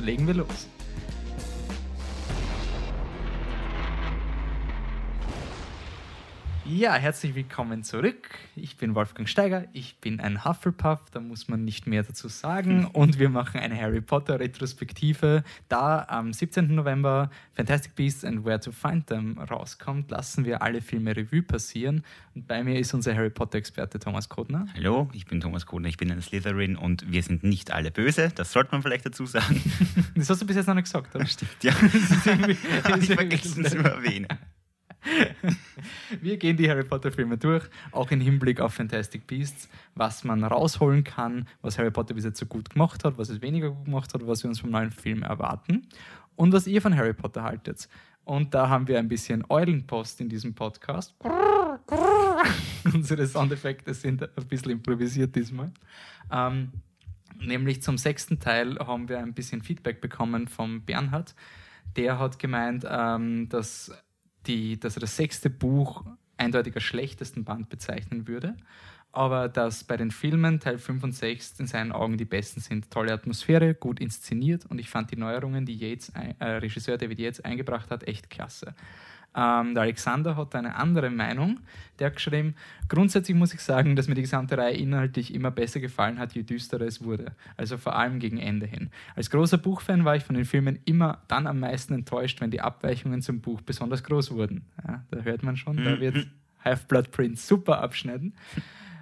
[0.00, 0.68] legen wir los.
[6.70, 8.28] Ja, herzlich willkommen zurück.
[8.54, 12.84] Ich bin Wolfgang Steiger, ich bin ein Hufflepuff, da muss man nicht mehr dazu sagen.
[12.92, 15.44] Und wir machen eine Harry Potter Retrospektive.
[15.70, 16.74] Da am 17.
[16.74, 22.04] November Fantastic Beasts and Where to Find Them rauskommt, lassen wir alle Filme Revue passieren.
[22.34, 24.66] Und bei mir ist unser Harry Potter-Experte Thomas Kodner.
[24.74, 28.30] Hallo, ich bin Thomas Kodner, ich bin ein Slytherin und wir sind nicht alle böse,
[28.34, 29.62] das sollte man vielleicht dazu sagen.
[30.14, 31.24] Das hast du bis jetzt noch nicht gesagt, oder?
[31.26, 31.72] Stimmt, ja.
[31.80, 34.26] Das ist irgendwie, das ich vergessen zu erwähnen.
[36.20, 40.44] Wir gehen die Harry Potter Filme durch, auch im Hinblick auf Fantastic Beasts, was man
[40.44, 43.84] rausholen kann, was Harry Potter bis jetzt so gut gemacht hat, was es weniger gut
[43.84, 45.86] gemacht hat, was wir uns vom neuen Film erwarten
[46.36, 47.88] und was ihr von Harry Potter haltet.
[48.24, 51.14] Und da haben wir ein bisschen Eulenpost in diesem Podcast.
[52.84, 55.72] Unsere Soundeffekte sind ein bisschen improvisiert diesmal.
[56.30, 56.72] Ähm,
[57.40, 61.34] nämlich zum sechsten Teil haben wir ein bisschen Feedback bekommen vom Bernhard.
[61.96, 63.92] Der hat gemeint, ähm, dass
[64.46, 66.04] die, dass er das sechste Buch
[66.36, 68.56] eindeutig als schlechtesten Band bezeichnen würde,
[69.12, 72.90] aber dass bei den Filmen Teil 5 und 6 in seinen Augen die besten sind.
[72.90, 77.40] Tolle Atmosphäre, gut inszeniert und ich fand die Neuerungen, die Yates, äh, Regisseur David Yates
[77.40, 78.74] eingebracht hat, echt klasse.
[79.38, 81.60] Ähm, der Alexander hat eine andere Meinung.
[81.98, 82.56] Der hat geschrieben,
[82.88, 86.42] grundsätzlich muss ich sagen, dass mir die gesamte Reihe inhaltlich immer besser gefallen hat, je
[86.42, 87.32] düsterer es wurde.
[87.56, 88.90] Also vor allem gegen Ende hin.
[89.14, 92.60] Als großer Buchfan war ich von den Filmen immer dann am meisten enttäuscht, wenn die
[92.60, 94.64] Abweichungen zum Buch besonders groß wurden.
[94.84, 96.26] Ja, da hört man schon, da wird
[96.64, 98.34] Half-Blood Prince super abschneiden.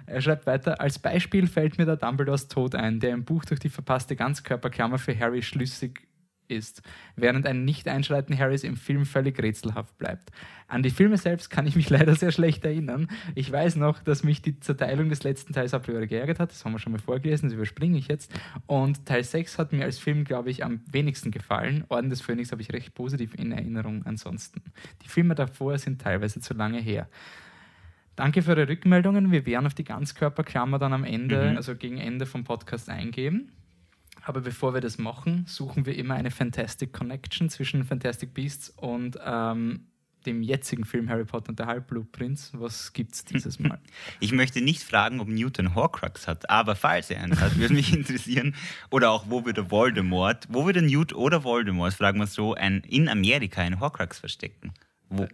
[0.05, 3.59] Er schreibt weiter, als Beispiel fällt mir der Dumbledores Tod ein, der im Buch durch
[3.59, 6.06] die verpasste Ganzkörperklammer für Harry schlüssig
[6.47, 6.81] ist,
[7.15, 10.31] während ein Nicht-Einschreiten Harrys im Film völlig rätselhaft bleibt.
[10.67, 13.07] An die Filme selbst kann ich mich leider sehr schlecht erinnern.
[13.35, 16.51] Ich weiß noch, dass mich die Zerteilung des letzten Teils a priori geärgert hat.
[16.51, 18.31] Das haben wir schon mal vorgelesen, das überspringe ich jetzt.
[18.65, 21.85] Und Teil 6 hat mir als Film, glaube ich, am wenigsten gefallen.
[21.89, 24.61] Orden des Phönix habe ich recht positiv in Erinnerung ansonsten.
[25.03, 27.07] Die Filme davor sind teilweise zu lange her.
[28.17, 29.31] Danke für eure Rückmeldungen.
[29.31, 31.57] Wir werden auf die Ganzkörperklammer dann am Ende, mhm.
[31.57, 33.51] also gegen Ende vom Podcast eingehen.
[34.27, 39.17] Aber bevor wir das machen, suchen wir immer eine Fantastic Connection zwischen Fantastic Beasts und
[39.25, 39.87] ähm,
[40.25, 42.51] dem jetzigen Film Harry Potter und der Halbblut Prinz.
[42.53, 43.79] Was gibt es dieses Mal?
[44.19, 47.93] Ich möchte nicht fragen, ob Newton Horcrux hat, aber falls er einen hat, würde mich
[47.97, 48.53] interessieren.
[48.89, 53.07] Oder auch, wo würde Voldemort, wo würde Newt oder Voldemort, fragen wir so, ein, in
[53.07, 54.73] Amerika einen Horcrux verstecken?
[55.07, 55.25] Wo?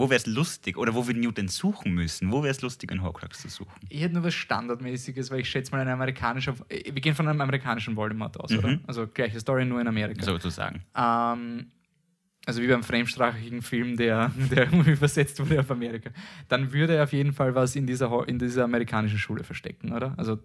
[0.00, 0.76] Äh, wo wäre es lustig?
[0.76, 2.32] Oder wo würden Newton suchen müssen?
[2.32, 3.80] Wo wäre es lustig, einen Horcrux zu suchen?
[3.88, 6.54] Ich hätte nur was Standardmäßiges, weil ich schätze mal, ein amerikanischer.
[6.68, 8.58] Wir gehen von einem amerikanischen Voldemort aus, mhm.
[8.58, 8.80] oder?
[8.86, 10.24] Also gleiche Story, nur in Amerika.
[10.24, 10.82] Sozusagen.
[10.96, 11.66] Ähm,
[12.46, 16.10] also wie beim fremdsprachigen Film, der, der übersetzt wurde auf Amerika.
[16.48, 20.14] Dann würde er auf jeden Fall was in dieser, in dieser amerikanischen Schule verstecken, oder?
[20.16, 20.38] Also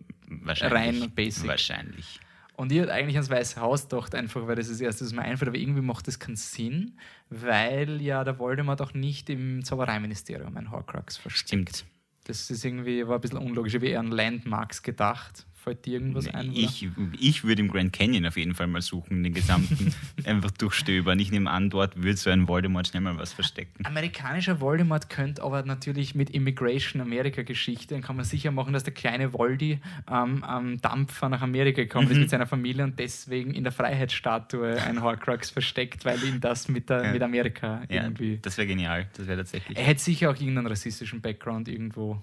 [0.45, 1.47] rein basic.
[1.47, 2.19] Wahrscheinlich.
[2.57, 5.23] Und ich hätte eigentlich ans Weiße Haus gedacht, einfach weil das das Erste, was mir
[5.23, 6.97] einfällt, aber irgendwie macht das keinen Sinn,
[7.29, 11.69] weil ja der Voldemort auch nicht im Zaubereiministerium ein Horcrux versteckt.
[11.69, 11.85] Stimmt.
[12.25, 15.45] Das ist irgendwie, war ein bisschen unlogisch, wie eher an Landmarks gedacht.
[15.65, 16.51] Fällt dir irgendwas ein?
[16.53, 16.87] Ich,
[17.19, 21.17] ich würde im Grand Canyon auf jeden Fall mal suchen, den gesamten einfach durchstöbern.
[21.17, 23.83] Ich nehme an, dort würde so ein Voldemort schnell mal was verstecken.
[23.83, 28.93] Amerikanischer Voldemort könnte aber natürlich mit Immigration Amerika-Geschichte, dann kann man sicher machen, dass der
[28.93, 32.11] kleine Voldy ähm, am Dampfer nach Amerika gekommen mhm.
[32.11, 36.67] ist mit seiner Familie und deswegen in der Freiheitsstatue ein Horcrux versteckt, weil ihn das
[36.67, 37.11] mit, der, ja.
[37.11, 38.33] mit Amerika irgendwie.
[38.33, 39.07] Ja, das wäre genial.
[39.17, 39.75] Das wäre tatsächlich.
[39.79, 42.21] Er hätte sicher auch irgendeinen rassistischen Background irgendwo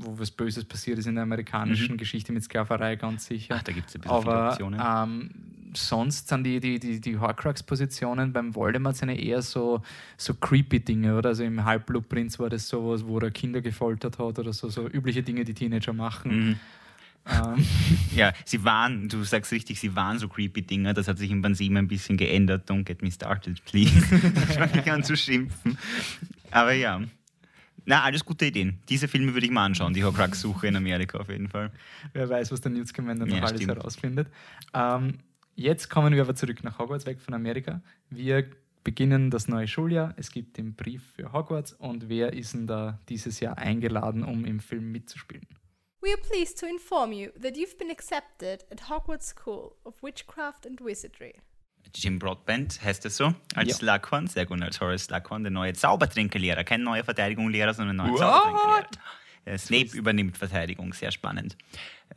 [0.00, 1.98] wo was Böses passiert ist in der amerikanischen mhm.
[1.98, 3.56] Geschichte mit Sklaverei, ganz sicher.
[3.58, 4.80] Ach, da gibt es ein bisschen Aber, Optionen.
[4.84, 5.30] Ähm,
[5.74, 9.82] sonst sind die, die, die, die Horcrux-Positionen beim Voldemort sind eher so,
[10.16, 11.30] so creepy Dinge, oder?
[11.30, 15.22] Also im Halbblutprinz war das sowas, wo er Kinder gefoltert hat oder so, so übliche
[15.22, 16.48] Dinge, die Teenager machen.
[16.48, 16.56] Mhm.
[17.26, 17.66] Ähm.
[18.14, 21.54] Ja, sie waren, du sagst richtig, sie waren so creepy Dinger, das hat sich im
[21.54, 22.68] 7 ein bisschen geändert.
[22.68, 23.92] Don't get me started, please.
[24.50, 25.78] ich fange an zu schimpfen.
[26.50, 27.00] Aber ja.
[27.84, 28.78] Na, alles gute Ideen.
[28.88, 31.70] Diese Filme würde ich mal anschauen, die Horcrux-Suche in Amerika auf jeden Fall.
[32.12, 33.76] Wer weiß, was der Newt Scamander noch ja, alles stimmt.
[33.76, 34.28] herausfindet.
[34.74, 35.18] Ähm,
[35.56, 37.82] jetzt kommen wir aber zurück nach Hogwarts, weg von Amerika.
[38.10, 38.50] Wir
[38.84, 40.14] beginnen das neue Schuljahr.
[40.16, 44.44] Es gibt den Brief für Hogwarts und wer ist denn da dieses Jahr eingeladen, um
[44.44, 45.46] im Film mitzuspielen?
[46.02, 50.66] We are pleased to inform you that you've been accepted at Hogwarts School of Witchcraft
[50.66, 51.34] and Wizardry.
[51.94, 53.74] Jim Broadbent heißt er so, als Ja.
[53.74, 56.62] Slughorn, sehr gut, als Horace Slughorn, der neue Zaubertrinkerlehrer.
[56.64, 58.20] Kein neuer Verteidigungslehrer, sondern ein neuer What?
[58.20, 58.86] Zaubertrinkerlehrer.
[59.46, 61.56] Äh, Snape übernimmt Verteidigung, sehr spannend.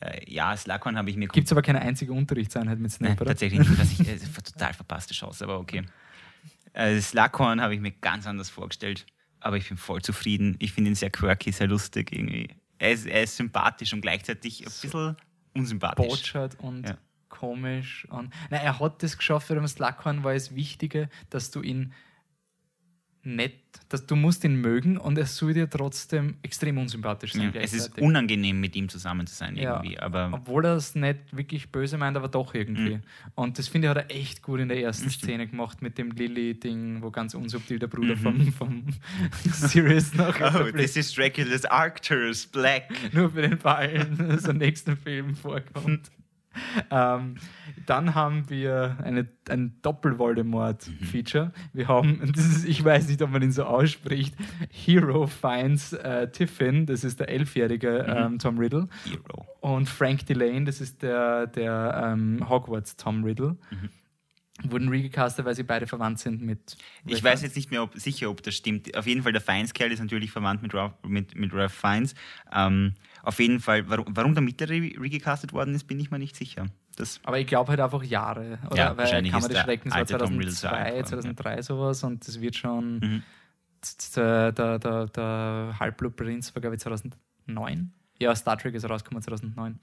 [0.01, 3.19] Äh, ja, Slughorn habe ich mir Gibt es aber keine einzige Unterrichtseinheit mit Snape, Nein,
[3.21, 3.31] oder?
[3.31, 3.80] tatsächlich nicht.
[3.80, 5.83] Was ich, äh, total verpasste Chance, aber okay.
[6.74, 9.06] Äh, Slughorn habe ich mir ganz anders vorgestellt,
[9.39, 10.56] aber ich bin voll zufrieden.
[10.59, 12.50] Ich finde ihn sehr quirky, sehr lustig irgendwie.
[12.77, 15.16] Er ist, er ist sympathisch und gleichzeitig ein bisschen
[15.56, 16.06] unsympathisch.
[16.07, 16.98] botschert und Ja.
[17.33, 18.07] Komisch.
[18.09, 21.94] Und, nein, er hat das geschafft, für den Slughorn war es Wichtige, dass du ihn
[23.25, 23.53] nett,
[23.88, 27.53] dass du musst ihn mögen und er soll dir trotzdem extrem unsympathisch sein.
[27.56, 29.75] Ja, es ist unangenehm, mit ihm zusammen zu sein Ja.
[29.77, 32.95] irgendwie, aber Obwohl er es nicht wirklich böse meint, aber doch irgendwie.
[32.95, 33.01] Mhm.
[33.35, 36.12] Und das finde ich, hat er echt gut in der ersten Szene gemacht mit dem
[36.12, 38.83] Lily-Ding, wo ganz unsubtil der Bruder vom, vom
[39.53, 40.56] Sirius noch Mhm.
[40.56, 42.89] Oh, this is Dracula's Arcturus Black.
[43.13, 46.12] nur für den Fall, dass er im nächsten Film vorkommt.
[46.92, 47.36] ähm,
[47.86, 51.52] dann haben wir eine, ein Doppel-Voldemort-Feature.
[51.74, 54.36] Wir haben, das ist, ich weiß nicht, ob man ihn so ausspricht,
[54.70, 59.46] Hero finds äh, Tiffin, das ist der elfjährige ähm, Tom Riddle, Hero.
[59.62, 63.58] und Frank Delane, das ist der, der ähm, Hogwarts Tom Riddle.
[64.62, 66.78] Wurden recastet, weil sie beide verwandt sind mit.
[67.08, 68.96] Ich weiß jetzt nicht mehr ob, sicher, ob das stimmt.
[68.96, 72.14] Auf jeden Fall, der Fiennes-Kerl ist natürlich verwandt mit Ralph, mit, mit Ralph Fiennes.
[72.54, 76.20] Ähm, auf jeden Fall, warum, warum der mittlere re- recastet worden ist, bin ich mir
[76.20, 76.68] nicht sicher.
[76.98, 78.60] Das, Aber ich glaube halt einfach Jahre.
[78.68, 78.78] Oder?
[78.78, 81.36] Ja, weil wahrscheinlich Kammer ist des Schreckens war alte Tom Riddle zu alt 2002, geworden,
[81.36, 83.00] 2003 sowas und das wird schon.
[83.00, 83.24] Mhm.
[84.16, 87.92] Der, der, der, der Halbblutprinz war, glaube ich, 2009.
[88.20, 89.80] Ja, Star Trek ist rausgekommen 2009.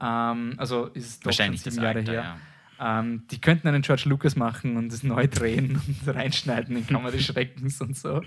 [0.00, 2.22] Ähm, also ist es doch wahrscheinlich schon das sieben Jahre Alter, her.
[2.22, 2.38] ja.
[2.80, 7.10] Ähm, die könnten einen George Lucas machen und es neu drehen und reinschneiden in Kammer
[7.10, 8.22] des Schreckens und so.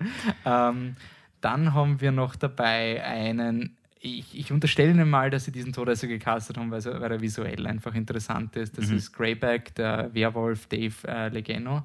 [0.44, 0.96] ähm,
[1.40, 3.76] dann haben wir noch dabei einen.
[3.98, 7.66] Ich, ich unterstelle Ihnen mal, dass Sie diesen Todesser gecastet haben, weil, weil er visuell
[7.66, 8.78] einfach interessant ist.
[8.78, 8.96] Das Mhm.
[8.96, 11.82] ist Greyback, der Werwolf Dave äh, Legeno.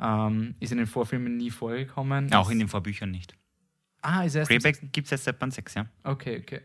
[0.00, 2.32] Ähm, ist in den Vorfilmen nie vorgekommen.
[2.34, 3.34] Auch in den Vorbüchern nicht.
[4.02, 5.86] Ah, ist erst Greyback gibt es jetzt seit Band 6, ja.
[6.02, 6.60] Okay, okay.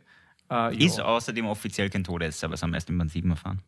[0.52, 3.62] Äh, Ist außerdem offiziell kein Todesser, aber das haben wir erst in Band 7 erfahren.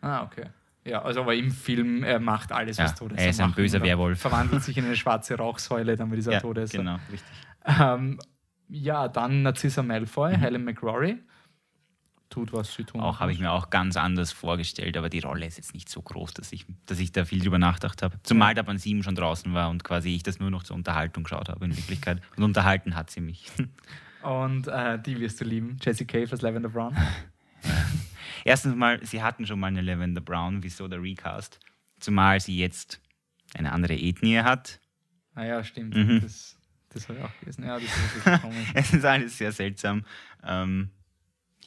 [0.00, 0.46] Ah, okay.
[0.84, 3.82] Ja, also aber im Film, er macht alles, was Ja, Todesser er ist ein böser?
[3.82, 4.20] Werwolf.
[4.20, 6.78] Verwandelt sich in eine schwarze Rauchsäule, dann wird dieser Ja, Todesser.
[6.78, 7.30] genau, richtig.
[7.64, 8.18] Ähm,
[8.68, 11.18] ja, dann Narcissa Malfoy, Helen McRory.
[12.30, 13.00] Tut, was sie tun.
[13.02, 13.06] Mhm.
[13.06, 16.00] Auch habe ich mir auch ganz anders vorgestellt, aber die Rolle ist jetzt nicht so
[16.00, 18.18] groß, dass ich, dass ich da viel drüber nachgedacht habe.
[18.22, 21.24] Zumal der Band 7 schon draußen war und quasi ich das nur noch zur Unterhaltung
[21.24, 22.22] geschaut habe in Wirklichkeit.
[22.36, 23.52] Und unterhalten hat sie mich.
[24.22, 25.78] Und äh, die wirst du lieben.
[25.82, 26.96] Jessie Cave als Lavender Brown.
[28.44, 31.60] Erstens mal, sie hatten schon mal eine Lavender Brown, wieso der Recast?
[32.00, 33.00] Zumal sie jetzt
[33.54, 34.80] eine andere Ethnie hat.
[35.34, 35.94] Ah ja, stimmt.
[35.94, 36.20] Mhm.
[36.20, 36.56] Das,
[36.90, 37.64] das habe ich auch gelesen.
[37.64, 38.68] Ja, das ist komisch.
[38.74, 40.04] Es ist alles sehr seltsam.
[40.42, 40.90] Ähm,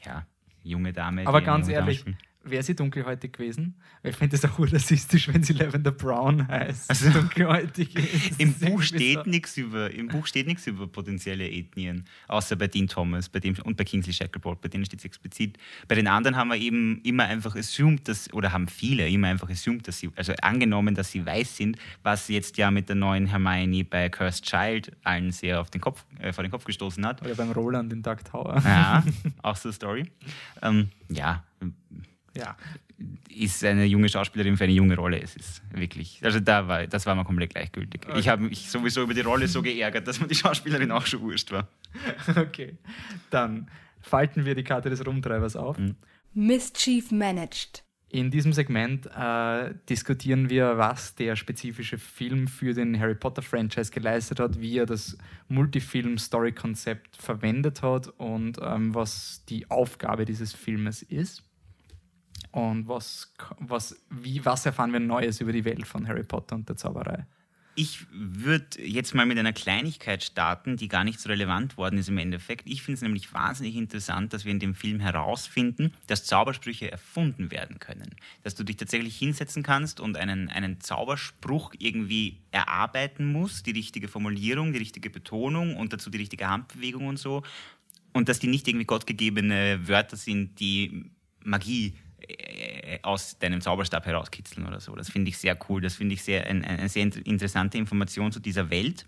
[0.04, 0.25] ja,
[0.63, 1.25] junge Dame.
[1.25, 2.18] Aber ganz Dame ehrlich, spielt.
[2.45, 3.75] Wäre sie dunkelhäutig gewesen?
[4.01, 6.89] Weil ich finde es auch rassistisch, wenn sie Lavender Brown heißt.
[6.89, 8.39] Also, dunkelhäutig ist.
[8.39, 12.68] Im Buch, steht so- nichts über, Im Buch steht nichts über potenzielle Ethnien, außer bei
[12.68, 15.57] Dean Thomas bei dem, und bei Kingsley Shacklebolt, bei denen steht es explizit.
[15.88, 19.50] Bei den anderen haben wir eben immer einfach assumed, dass, oder haben viele immer einfach
[19.50, 23.25] assumed, dass sie, also angenommen, dass sie weiß sind, was jetzt ja mit der neuen
[23.27, 27.21] Hermione bei Cursed Child allen sehr auf den Kopf, äh, vor den Kopf gestoßen hat.
[27.21, 28.62] Oder beim Roland in Dark Tower.
[28.63, 29.03] Ja,
[29.41, 30.12] auch so eine Story.
[30.62, 31.44] Ähm, ja,
[32.36, 32.56] Ja.
[33.30, 35.22] ist eine junge Schauspielerin für eine junge Rolle.
[35.22, 38.01] Es ist wirklich, also da war, das war mir komplett gleichgültig.
[38.15, 41.22] Ich habe mich sowieso über die Rolle so geärgert, dass mir die Schauspielerin auch schon
[41.22, 41.68] wurscht war.
[42.36, 42.77] Okay.
[43.30, 43.70] Dann
[44.01, 45.77] falten wir die Karte des Rumtreibers auf.
[45.77, 45.96] Mhm.
[46.34, 47.86] Mischief managed.
[48.10, 54.39] In diesem Segment äh, diskutieren wir, was der spezifische Film für den Harry Potter-Franchise geleistet
[54.39, 55.18] hat, wie er das
[55.50, 61.44] Multifilm-Story-Konzept verwendet hat und ähm, was die Aufgabe dieses Filmes ist.
[62.55, 66.69] Und was, was, wie, was erfahren wir Neues über die Welt von Harry Potter und
[66.69, 67.25] der Zauberei?
[67.75, 72.07] Ich würde jetzt mal mit einer Kleinigkeit starten, die gar nicht so relevant worden ist
[72.07, 72.69] im Endeffekt.
[72.69, 77.51] Ich finde es nämlich wahnsinnig interessant, dass wir in dem Film herausfinden, dass Zaubersprüche erfunden
[77.51, 78.15] werden können.
[78.43, 84.07] Dass du dich tatsächlich hinsetzen kannst und einen, einen Zauberspruch irgendwie erarbeiten musst, die richtige
[84.07, 87.43] Formulierung, die richtige Betonung und dazu die richtige Handbewegung und so.
[88.13, 91.12] Und dass die nicht irgendwie gottgegebene Wörter sind, die
[91.43, 91.95] Magie
[93.03, 94.96] aus deinem Zauberstab herauskitzeln oder so.
[94.96, 95.82] Das finde ich sehr cool.
[95.82, 99.05] Das finde ich sehr, ein, eine sehr int- interessante Information zu dieser Welt.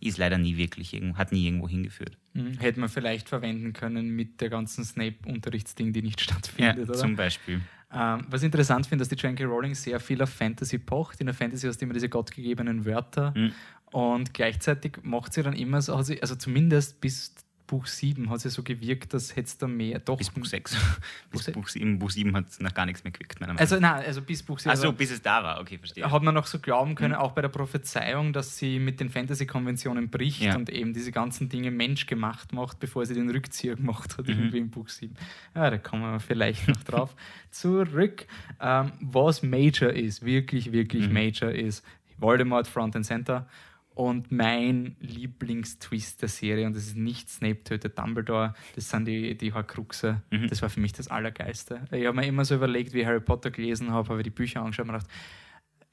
[0.00, 2.18] Ist leider nie wirklich, irgendwo- hat nie irgendwo hingeführt.
[2.34, 2.58] Mhm.
[2.58, 6.98] Hätte man vielleicht verwenden können mit der ganzen Snape-Unterrichtsding, die nicht Ja, stattfindet, oder?
[6.98, 7.60] zum Beispiel.
[7.92, 9.44] Ähm, was ich interessant finde, dass die J.K.
[9.44, 11.20] Rowling sehr viel auf Fantasy pocht.
[11.20, 13.52] In der Fantasy hast du immer diese gottgegebenen Wörter Mhm.
[13.92, 17.34] und gleichzeitig macht sie dann immer so, also also zumindest bis,
[17.66, 19.98] Buch 7 hat es ja so gewirkt, dass hätte es da mehr.
[19.98, 20.74] Doch, Bis Buch 6.
[21.30, 23.80] Buch bis Buch 7, Buch 7 hat nach gar nichts mehr gewirkt, meiner Meinung Also,
[23.80, 24.70] nein, also bis Buch 7.
[24.70, 26.10] Achso, bis es da war, okay, verstehe.
[26.10, 30.08] hat man noch so glauben können, auch bei der Prophezeiung, dass sie mit den Fantasy-Konventionen
[30.10, 30.56] bricht Ja.
[30.56, 34.32] und eben diese ganzen Dinge menschgemacht macht, bevor sie den Rückzieher gemacht hat, Mhm.
[34.34, 35.14] irgendwie im Buch 7.
[35.54, 37.14] Ja, da kommen wir vielleicht noch drauf
[37.50, 38.26] zurück.
[38.60, 41.14] Ähm, was Major ist, wirklich, wirklich Mhm.
[41.14, 41.84] Major ist,
[42.18, 43.46] Voldemort Front and Center
[43.96, 49.36] und mein Lieblingstwist der Serie, und das ist nicht Snape tötet Dumbledore, das sind die,
[49.38, 50.22] die Horcruxe.
[50.30, 50.48] Mhm.
[50.48, 51.80] Das war für mich das Allergeiste.
[51.90, 54.30] Ich habe mir immer so überlegt, wie ich Harry Potter gelesen habe, habe ich die
[54.30, 55.10] Bücher angeschaut und gedacht,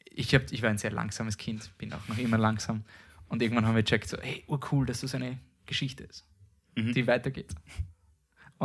[0.03, 2.83] ich, hab, ich war ein sehr langsames Kind, bin auch noch immer langsam.
[3.29, 6.27] Und irgendwann haben wir gecheckt, so, hey, urcool, dass das eine Geschichte ist,
[6.75, 6.91] Mhm.
[6.93, 7.55] die weitergeht.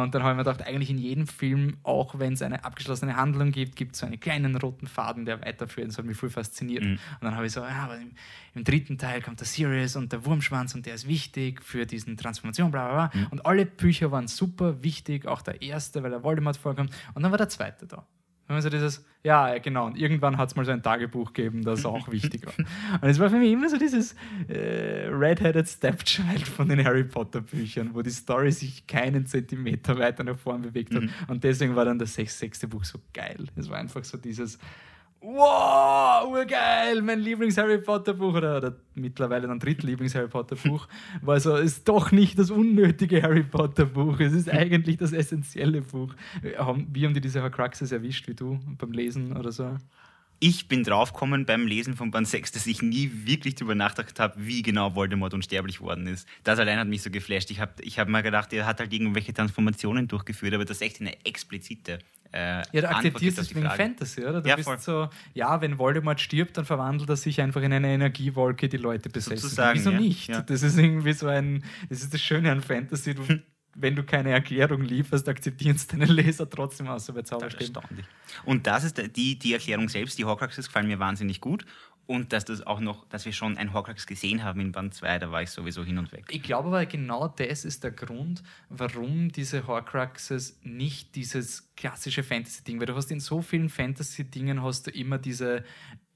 [0.02, 3.16] Und dann habe ich mir gedacht, eigentlich in jedem Film, auch wenn es eine abgeschlossene
[3.16, 5.88] Handlung gibt, gibt es so einen kleinen roten Faden, der weiterführt.
[5.88, 6.84] Das hat mich voll fasziniert.
[6.84, 6.92] Mhm.
[6.92, 8.12] Und dann habe ich so, ja, aber im,
[8.54, 12.16] im dritten Teil kommt der Sirius und der Wurmschwanz und der ist wichtig für diesen
[12.16, 13.20] Transformation, bla bla bla.
[13.20, 13.26] Mhm.
[13.28, 16.94] Und alle Bücher waren super wichtig, auch der erste, weil der Voldemort vorkommt.
[17.14, 18.06] Und dann war der zweite da.
[18.48, 19.86] Wenn man so dieses, ja, genau.
[19.86, 22.54] Und irgendwann hat es mal so ein Tagebuch gegeben, das auch wichtig war.
[23.00, 24.16] Und es war für mich immer so dieses
[24.48, 30.24] äh, Red-Headed Stepchild von den Harry Potter Büchern, wo die Story sich keinen Zentimeter weiter
[30.24, 31.04] nach vorn bewegt hat.
[31.28, 33.44] Und deswegen war dann das sechs- sechste Buch so geil.
[33.54, 34.58] Es war einfach so dieses,
[35.20, 40.86] wow, urgeil, mein Lieblings-Harry Potter-Buch oder, oder mittlerweile dann drittlieblings-Harry Potter-Buch,
[41.22, 46.14] war so, ist doch nicht das unnötige Harry Potter-Buch, es ist eigentlich das essentielle Buch.
[46.42, 49.76] Wie haben die diese Horcruxes erwischt, wie du beim Lesen oder so?
[50.40, 54.34] Ich bin draufgekommen beim Lesen von Band 6, dass ich nie wirklich darüber nachgedacht habe,
[54.38, 56.28] wie genau Voldemort unsterblich worden ist.
[56.44, 57.50] Das allein hat mich so geflasht.
[57.50, 60.82] Ich habe ich hab mir gedacht, er hat halt irgendwelche Transformationen durchgeführt, aber das ist
[60.82, 61.98] echt eine explizite
[62.32, 63.68] äh, Ja, du akzeptierst es wegen.
[63.70, 64.40] Fantasy, oder?
[64.42, 64.78] Du Ja, bist voll.
[64.78, 69.08] so, ja, wenn Voldemort stirbt, dann verwandelt er sich einfach in eine Energiewolke, die Leute
[69.08, 69.38] besessen.
[69.38, 70.28] Sozusagen, Wieso ja, nicht?
[70.28, 70.40] ja.
[70.42, 73.22] Das ist irgendwie so ein, das ist das Schöne an Fantasy, du,
[73.74, 78.06] wenn du keine Erklärung lieferst, akzeptieren es deine Leser trotzdem so bei erstaunlich.
[78.44, 81.64] Und das ist die, die Erklärung selbst, die Horcruxes gefallen mir wahnsinnig gut.
[82.10, 85.18] Und dass das auch noch, dass wir schon ein Horcrux gesehen haben in Band 2,
[85.18, 86.24] da war ich sowieso hin und weg.
[86.30, 92.80] Ich glaube aber genau das ist der Grund, warum diese Horcruxes nicht dieses klassische Fantasy-Ding,
[92.80, 95.64] weil du hast in so vielen Fantasy-Dingen hast du immer diese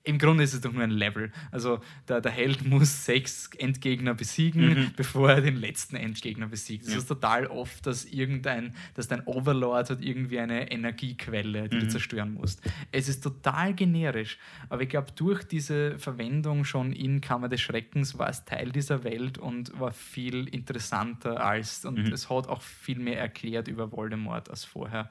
[0.04, 1.30] im Grunde ist es doch nur ein Level.
[1.50, 6.86] Also der, der Held muss sechs Endgegner besiegen, bevor er den letzten Endgegner besiegt.
[6.86, 6.98] Das Ja.
[6.98, 12.34] ist total oft, dass irgendein, dass dein Overlord hat irgendwie eine Energiequelle, die du zerstören
[12.34, 12.60] musst.
[12.90, 18.18] Es ist total generisch, aber ich glaube, durch diese Verwendung schon in Kammer des Schreckens
[18.18, 22.98] war es Teil dieser Welt und war viel interessanter als und es hat auch viel
[22.98, 25.08] mehr erklärt über Voldemort als vorher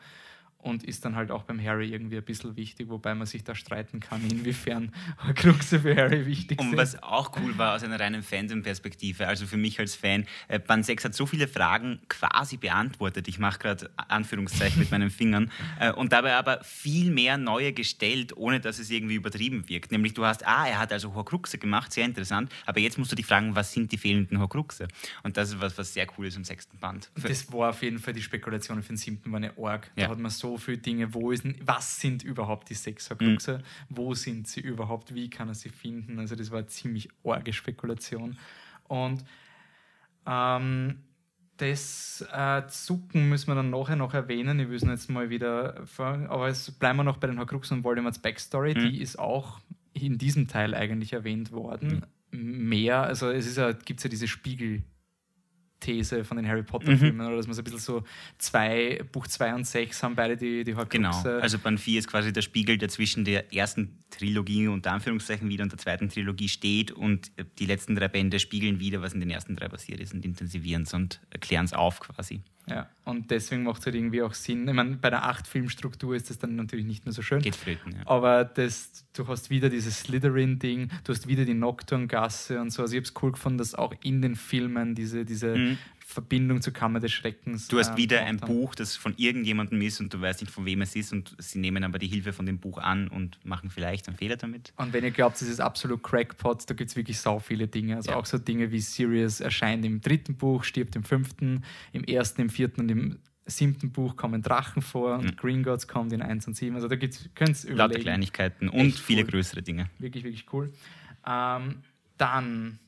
[0.62, 3.56] und ist dann halt auch beim Harry irgendwie ein bisschen wichtig, wobei man sich da
[3.56, 4.92] streiten kann, inwiefern
[5.26, 6.78] Horcruxe für Harry wichtig Und sind.
[6.78, 10.86] was auch cool war aus einer reinen Fandom-Perspektive, also für mich als Fan, äh, Band
[10.86, 13.28] 6 hat so viele Fragen quasi beantwortet.
[13.28, 15.52] Ich mache gerade Anführungszeichen mit meinen Fingern.
[15.80, 19.92] Äh, und dabei aber viel mehr neue gestellt, ohne dass es irgendwie übertrieben wirkt.
[19.92, 23.16] Nämlich du hast, ah, er hat also Horcruxe gemacht, sehr interessant, aber jetzt musst du
[23.16, 24.88] dich fragen, was sind die fehlenden Horcruxe?
[25.24, 27.10] Und das ist was, was sehr cool ist im sechsten Band.
[27.16, 29.90] Das war auf jeden Fall die Spekulation für den siebten, war eine Org.
[29.96, 30.10] Da Ja.
[30.10, 33.60] hat man so viele Dinge, wo ist, was sind überhaupt die sechs Horcruxe?
[33.90, 35.14] Wo sind sie überhaupt?
[35.14, 36.20] Wie kann er sie finden?
[36.20, 38.38] Also das war eine ziemlich orge Spekulation.
[38.88, 39.24] Und
[40.26, 40.98] ähm,
[41.58, 44.60] das äh, Zucken müssen wir dann nachher noch erwähnen.
[44.60, 47.84] Ich will es jetzt mal wieder, aber es bleiben wir noch bei den Horcruxen und
[47.84, 48.74] Voldemorts Backstory.
[48.74, 48.90] Mhm.
[48.90, 49.60] Die ist auch
[49.94, 52.06] in diesem Teil eigentlich erwähnt worden.
[52.32, 54.84] Mehr, also es ist ja, gibt ja diese Spiegel.
[55.82, 58.04] These von den Harry Potter-Filmen, oder dass man so ein bisschen so
[58.38, 61.42] zwei, Buch 2 und 6 haben beide die, die Genau, Horcruxe.
[61.42, 65.64] also Band 4 ist quasi der Spiegel, der zwischen der ersten Trilogie unter Anführungszeichen wieder
[65.64, 69.30] und der zweiten Trilogie steht und die letzten drei Bände spiegeln wieder, was in den
[69.30, 72.42] ersten drei passiert ist und intensivieren es und erklären es auf quasi.
[72.68, 74.68] Ja, und deswegen macht es halt irgendwie auch Sinn.
[74.68, 77.42] Ich meine, bei der 8-Filmstruktur ist das dann natürlich nicht mehr so schön.
[77.42, 78.02] Geht flöten, ja.
[78.06, 82.84] Aber das, du hast wieder dieses Slytherin-Ding, du hast wieder die Nocturne-Gasse und so.
[82.84, 85.78] Also ich habe es cool gefunden, dass auch in den Filmen diese, diese Mhm.
[86.12, 87.68] Verbindung zur Kammer des Schreckens.
[87.68, 88.60] Du hast ähm, wieder ein gehabt haben.
[88.60, 91.60] Buch, das von irgendjemandem ist und du weißt nicht, von wem es ist und sie
[91.60, 94.74] nehmen aber die Hilfe von dem Buch an und machen vielleicht einen Fehler damit.
[94.76, 97.96] Und wenn ihr glaubt, es ist absolut Crackpot, da gibt es wirklich sau viele Dinge.
[97.96, 98.18] Also Ja.
[98.18, 101.64] auch so Dinge wie Sirius erscheint im dritten Buch, stirbt im fünften,
[101.94, 105.36] im ersten, im vierten und im siebten Buch kommen Drachen vor und Mhm.
[105.38, 106.76] Gringotts kommt in 1 und 7.
[106.76, 108.02] Also da könnt ihr Lauter überlegen.
[108.04, 109.32] Kleinigkeiten und Echt viele cool.
[109.32, 109.90] größere Dinge.
[110.00, 110.72] Wirklich, wirklich cool.
[111.26, 111.78] Ähm,
[112.18, 112.80] dann,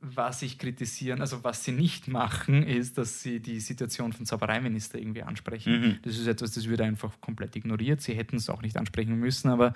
[0.00, 4.98] was ich kritisieren, also was sie nicht machen, ist, dass sie die Situation vom Zaubereiminister
[4.98, 5.80] irgendwie ansprechen.
[5.80, 5.98] Mhm.
[6.02, 8.00] Das ist etwas, das wird einfach komplett ignoriert.
[8.00, 9.74] Sie hätten es auch nicht ansprechen müssen, aber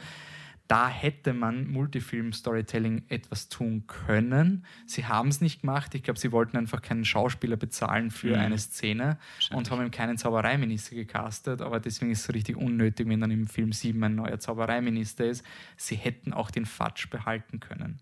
[0.69, 4.65] Da hätte man Multifilm-Storytelling etwas tun können.
[4.87, 5.95] Sie haben es nicht gemacht.
[5.95, 8.35] Ich glaube, sie wollten einfach keinen Schauspieler bezahlen für Mhm.
[8.43, 9.19] eine Szene
[9.51, 11.61] und haben ihm keinen Zaubereiminister gecastet.
[11.61, 15.45] Aber deswegen ist es richtig unnötig, wenn dann im Film 7 ein neuer Zaubereiminister ist.
[15.77, 17.99] Sie hätten auch den Fatsch behalten können.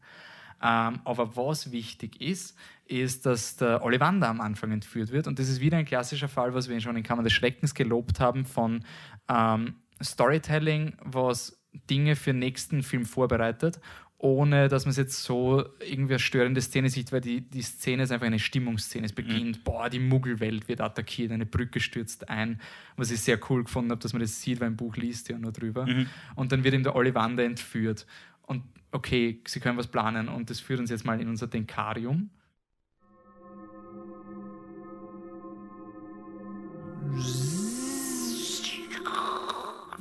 [0.62, 5.26] Ähm, aber was wichtig ist, ist, dass der Ollivander am Anfang entführt wird.
[5.26, 8.20] Und das ist wieder ein klassischer Fall, was wir schon in Kammer des Schreckens gelobt
[8.20, 8.84] haben, von
[9.28, 13.80] ähm, Storytelling, was Dinge für den nächsten Film vorbereitet,
[14.18, 18.02] ohne dass man es jetzt so irgendwie eine störende Szene sieht, weil die, die Szene
[18.02, 19.06] ist einfach eine Stimmungsszene.
[19.06, 22.60] Es beginnt, boah, die Muggelwelt wird attackiert, eine Brücke stürzt ein,
[22.96, 25.38] was ich sehr cool gefunden habe, dass man das sieht, weil ein Buch liest ja
[25.38, 25.86] nur drüber.
[26.34, 28.06] Und dann wird ihm der Ollivander entführt.
[28.50, 32.30] Und okay, sie können was planen und das führt uns jetzt mal in unser Denkarium.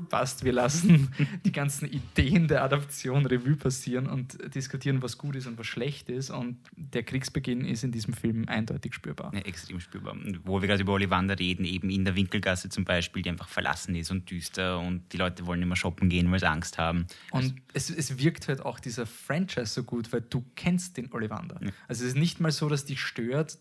[0.08, 1.10] Passt, wir lassen
[1.46, 6.10] die ganzen Ideen der Adaption Revue passieren und diskutieren, was gut ist und was schlecht
[6.10, 6.30] ist.
[6.30, 9.32] Und der Kriegsbeginn ist in diesem Film eindeutig spürbar.
[9.34, 10.14] Ja, extrem spürbar.
[10.14, 13.50] Und wo wir gerade über Ollivander reden, eben in der Winkelgasse zum Beispiel, die einfach
[13.50, 17.08] verlassen ist und düster und die Leute wollen mehr shoppen gehen, weil sie Angst haben.
[17.32, 21.60] Und es, es wirkt halt auch dieser Franchise so gut, weil du kennst den Ollivander.
[21.88, 23.58] Also es ist nicht mal so, dass dich stört,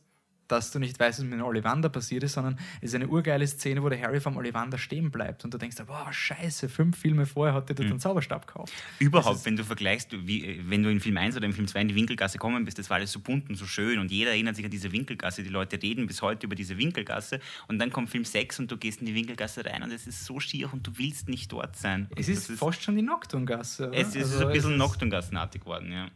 [0.49, 3.47] dass du nicht weißt, was mit dem Ollivander passiert ist, sondern es ist eine urgeile
[3.47, 7.26] Szene, wo der Harry vom Ollivander stehen bleibt und du denkst, wow, scheiße, fünf Filme
[7.26, 8.73] vorher hat er dort einen Zauberstab gekauft.
[8.99, 11.88] Überhaupt, wenn du vergleichst, wie, wenn du in Film 1 oder in Film 2 in
[11.88, 14.57] die Winkelgasse kommen bist, das war alles so bunt und so schön und jeder erinnert
[14.57, 15.43] sich an diese Winkelgasse.
[15.43, 18.76] Die Leute reden bis heute über diese Winkelgasse und dann kommt Film 6 und du
[18.78, 21.76] gehst in die Winkelgasse rein und es ist so schier und du willst nicht dort
[21.76, 22.09] sein.
[22.17, 23.90] Es Und ist, das fast schon die Nocturngasse.
[23.93, 26.09] es ist Also ein bisschen es ist- Nocturngassenartig geworden, ja.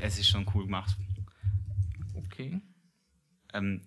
[0.00, 0.96] Es ist schon cool gemacht.
[2.16, 2.60] Okay.
[3.54, 3.80] Ähm,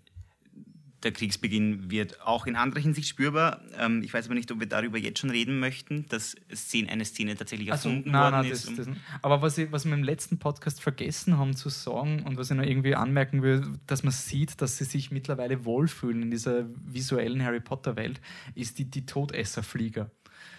[1.03, 3.61] der Kriegsbeginn wird auch in anderer Hinsicht spürbar.
[3.79, 7.05] Ähm, ich weiß aber nicht, ob wir darüber jetzt schon reden möchten, dass Szene, eine
[7.05, 8.67] Szene tatsächlich Also, erfunden nein, worden nein, ist.
[8.67, 8.87] das, das,
[9.21, 12.57] aber was, ich, was wir im letzten Podcast vergessen haben zu sagen und was ich
[12.57, 17.43] noch irgendwie anmerken will, dass man sieht, dass sie sich mittlerweile wohlfühlen in dieser visuellen
[17.43, 18.19] Harry Potter-Welt,
[18.55, 20.09] ist die, die Todesserflieger.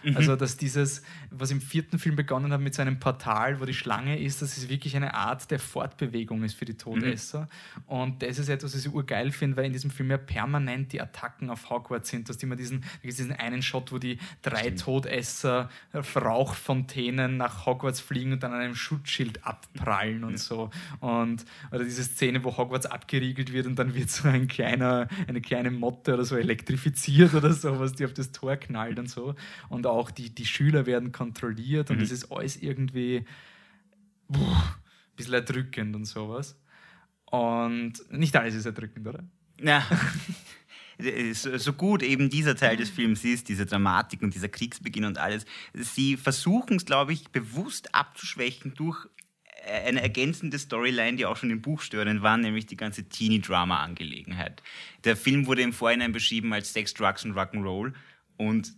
[0.02, 0.16] Mhm.
[0.16, 3.74] Also, dass dieses, was im vierten Film begonnen hat mit so einem Portal, wo die
[3.74, 7.48] Schlange ist, dass es wirklich eine Art der Fortbewegung ist für die Todesser.
[7.86, 11.00] Und das ist etwas, was ich urgeil finde, weil in diesem Film ja permanent die
[11.00, 12.28] Attacken auf Hogwarts sind.
[12.28, 18.00] Du hast immer diesen, diesen einen Shot, wo die drei Todesser auf Rauchfontänen nach Hogwarts
[18.00, 20.70] fliegen und dann an einem Schutzschild abprallen und so.
[21.00, 25.40] Und, oder diese Szene, wo Hogwarts abgeriegelt wird und dann wird so ein kleiner, eine
[25.40, 29.34] kleine Motte oder so elektrifiziert oder so, was die auf das Tor knallt und so.
[29.68, 33.24] Und auch die, die Schüler werden kontrolliert und es ist alles irgendwie
[34.32, 36.58] puh, ein bisschen erdrückend und sowas.
[37.26, 39.24] Und nicht alles ist erdrückend, oder?
[39.60, 39.86] Ja.
[41.32, 45.16] So, so gut eben dieser Teil des Films ist, diese Dramatik und dieser Kriegsbeginn und
[45.16, 49.06] alles, sie versuchen es, glaube ich, bewusst abzuschwächen durch
[49.64, 54.62] eine ergänzende Storyline, die auch schon im Buch störend war, nämlich die ganze Teenie-Drama-Angelegenheit.
[55.04, 57.92] Der Film wurde im Vorhinein beschrieben als Sex, Drugs und Rock'n'Roll
[58.36, 58.72] und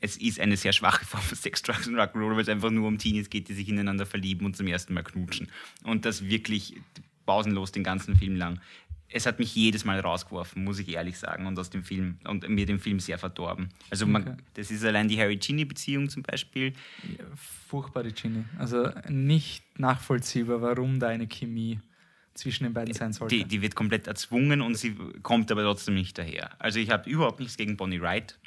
[0.00, 2.86] es ist eine sehr schwache Form von Sex, Drugs und Rock'n'Roll, weil es einfach nur
[2.88, 5.48] um Teenies geht, die sich ineinander verlieben und zum ersten Mal knutschen.
[5.84, 6.74] Und das wirklich
[7.26, 8.60] pausenlos den ganzen Film lang.
[9.10, 12.46] Es hat mich jedes Mal rausgeworfen, muss ich ehrlich sagen, und aus dem Film und
[12.48, 13.70] mir den Film sehr verdorben.
[13.90, 14.36] Also man, Okay.
[14.54, 16.74] das ist allein die Harry-Ginny-Beziehung zum Beispiel.
[17.18, 18.44] Ja, furchtbar, die Ginny.
[18.58, 21.80] Also nicht nachvollziehbar, warum da eine Chemie
[22.34, 23.34] zwischen den beiden sein sollte.
[23.34, 26.50] Die, die wird komplett erzwungen und sie kommt aber trotzdem nicht daher.
[26.62, 28.38] Also ich habe überhaupt nichts gegen Bonnie Wright.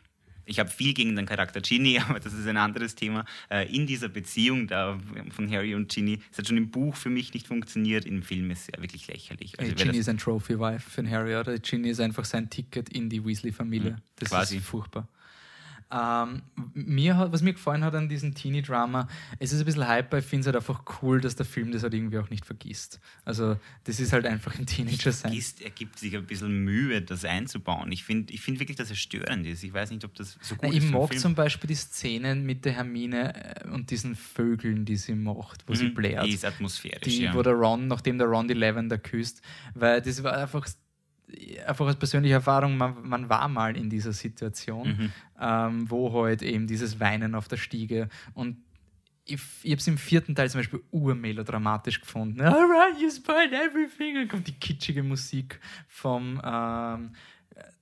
[0.45, 3.25] Ich habe viel gegen den Charakter Ginny, aber das ist ein anderes Thema.
[3.49, 4.99] Äh, in dieser Beziehung da
[5.31, 8.49] von Harry und Ginny, es hat schon im Buch für mich nicht funktioniert, im Film
[8.51, 9.59] ist es ja wirklich lächerlich.
[9.59, 11.57] Also Hey, Ginny das- ist ein Trophy-Wife für Harry, oder?
[11.59, 13.91] Ginny ist einfach sein Ticket in die Weasley-Familie.
[13.91, 14.57] Mhm, Das quasi.
[14.57, 15.07] ist furchtbar.
[15.91, 16.41] Ähm,
[16.73, 19.07] mir hat, was mir gefallen hat an diesem Teenie-Drama,
[19.39, 21.83] es ist ein bisschen hyper, ich finde es halt einfach cool, dass der Film das
[21.83, 22.99] halt irgendwie auch nicht vergisst.
[23.25, 25.31] Also, das ist halt einfach ein Teenager sein.
[25.31, 27.91] Vergisst, er gibt sich ein bisschen Mühe, das einzubauen.
[27.91, 29.63] Ich finde ich find wirklich, dass es störend ist.
[29.63, 30.83] Ich weiß nicht, ob das so gut Na, ist.
[30.83, 31.19] ich mag Film.
[31.21, 35.73] zum Beispiel die Szenen mit der Hermine äh, und diesen Vögeln, die sie macht, wo
[35.75, 36.25] sie Mhm, blärt.
[36.25, 37.33] Die ist atmosphärisch, die, ja.
[37.33, 39.41] wo der Ron, nachdem der Ron die Lavender küsst,
[39.73, 40.67] weil das war einfach,
[41.65, 45.11] einfach aus persönlicher Erfahrung, man, man war mal in dieser Situation, Mhm.
[45.39, 48.57] ähm, wo halt eben dieses Weinen auf der Stiege und
[49.23, 52.41] ich, ich habe es im vierten Teil zum Beispiel urmelodramatisch gefunden.
[52.41, 54.15] Alright, you spoiled everything.
[54.15, 57.11] Dann kommt die kitschige Musik vom ähm,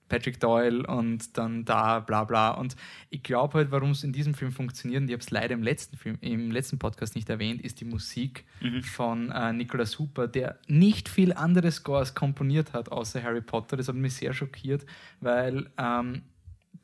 [0.09, 2.51] Patrick Doyle und dann da bla bla.
[2.51, 2.75] Und
[3.09, 5.63] ich glaube halt, warum es in diesem Film funktioniert, und ich habe es leider im
[5.63, 8.45] letzten Film, im letzten Podcast nicht erwähnt, ist die Musik
[8.83, 13.77] von äh, Nicholas Hooper, der nicht viel andere Scores komponiert hat, außer Harry Potter.
[13.77, 14.85] Das hat mich sehr schockiert,
[15.21, 16.23] weil ähm,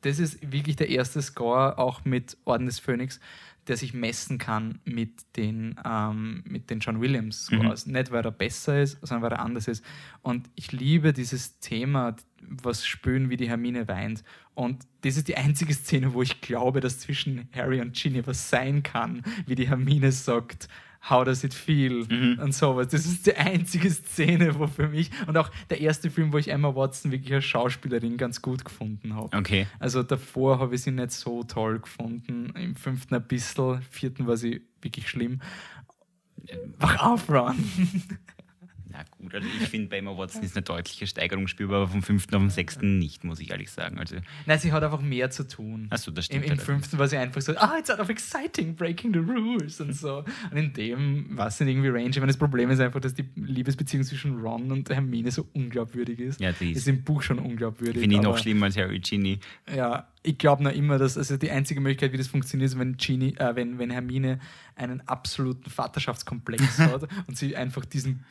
[0.02, 3.20] das ist wirklich der erste Score, auch mit Orden des Phönix,
[3.68, 7.56] der sich messen kann mit den, ähm, mit den John Williams Mhm.
[7.62, 7.86] Scores.
[7.86, 9.84] Nicht, weil er besser ist, sondern weil er anders ist.
[10.22, 14.22] Und ich liebe dieses Thema, was spüren, wie die Hermine weint.
[14.54, 18.50] Und das ist die einzige Szene, wo ich glaube, dass zwischen Harry und Ginny was
[18.50, 20.68] sein kann, wie die Hermine sagt,
[21.08, 22.04] How does it feel?
[22.08, 22.38] Mhm.
[22.40, 22.88] Und sowas.
[22.88, 26.48] Das ist die einzige Szene, wo für mich, und auch der erste Film, wo ich
[26.48, 29.36] Emma Watson wirklich als Schauspielerin ganz gut gefunden habe.
[29.36, 29.66] Okay.
[29.78, 32.52] Also davor habe ich sie nicht so toll gefunden.
[32.56, 35.40] Im fünften ein bisschen, vierten war sie wirklich schlimm.
[36.78, 37.56] Wach auf, Ron!
[38.88, 42.02] Na gut, also ich finde bei Emma Watson ist eine deutliche Steigerung spürbar, aber vom
[42.02, 43.98] fünften auf den sechsten nicht, muss ich ehrlich sagen.
[43.98, 45.86] Also, Nein, sie hat einfach mehr zu tun.
[45.90, 46.44] achso, das Im, stimmt.
[46.44, 46.64] Im allerdings.
[46.66, 50.24] fünften war sie einfach so, ah, it's out of exciting, breaking the rules und so.
[50.50, 52.08] Und in dem war es nicht irgendwie Range.
[52.10, 56.18] Ich meine, das Problem ist einfach, dass die Liebesbeziehung zwischen Ron und Hermine so unglaubwürdig
[56.20, 56.40] ist.
[56.40, 58.00] Ja, die ist- ist im Buch schon unglaubwürdig.
[58.00, 59.38] Finde ich noch schlimmer als Harry Ginny.
[59.74, 62.96] Ja, ich glaube noch immer, dass also die einzige Möglichkeit, wie das funktioniert, ist, wenn,
[62.96, 64.40] Genie, äh, wenn, wenn Hermine
[64.74, 68.24] einen absoluten Vaterschaftskomplex hat und sie einfach diesen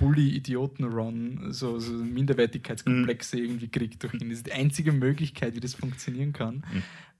[0.86, 4.30] Bully-Idioten-Ron, so, so Minderwertigkeitskomplexe irgendwie kriegt durch ihn.
[4.30, 6.64] Das ist die einzige Möglichkeit, wie das funktionieren kann.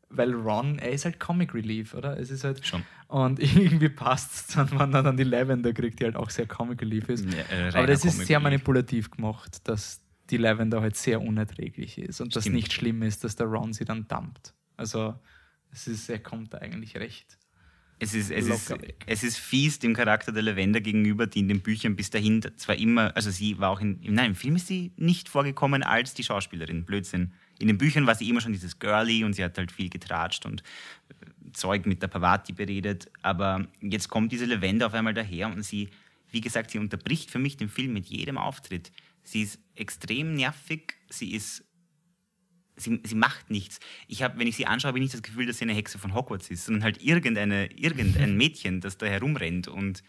[0.10, 2.18] Weil Ron, er ist halt Comic Relief, oder?
[2.20, 2.66] Es ist halt.
[2.66, 2.84] Schon.
[3.08, 6.46] Und irgendwie passt es dann, wenn er dann die Lavender kriegt, die halt auch sehr
[6.46, 7.26] Comic Relief ist.
[7.26, 12.20] Ja, äh, Aber das ist sehr manipulativ gemacht, dass die Lavender halt sehr unerträglich ist
[12.22, 12.56] und Stimmt.
[12.56, 14.54] nicht schlimm ist, dass der Ron sie dann dumpt.
[14.76, 15.16] Also
[15.72, 17.38] es ist, er kommt da eigentlich recht.
[17.98, 18.96] Es ist, es, ist, weg.
[19.06, 22.76] es ist fies dem Charakter der Lavender gegenüber, die in den Büchern bis dahin zwar
[22.76, 26.24] immer, also sie war auch in, nein, im Film ist sie nicht vorgekommen als die
[26.24, 27.32] Schauspielerin, Blödsinn.
[27.58, 30.46] In den Büchern war sie immer schon dieses Girly und sie hat halt viel getratscht
[30.46, 30.62] und
[31.10, 35.64] äh, Zeug mit der Pavati beredet, aber jetzt kommt diese Lavender auf einmal daher und
[35.64, 35.90] sie,
[36.32, 38.92] wie gesagt, sie unterbricht für mich den Film mit jedem Auftritt.
[39.24, 41.64] Sie ist extrem nervig, sie ist
[42.76, 43.80] sie, sie macht nichts.
[44.08, 45.98] Ich habe, wenn ich sie anschaue, habe ich nicht das Gefühl, dass sie eine Hexe
[45.98, 50.04] von Hogwarts ist, sondern halt irgendeine, irgendein Mädchen, das da herumrennt und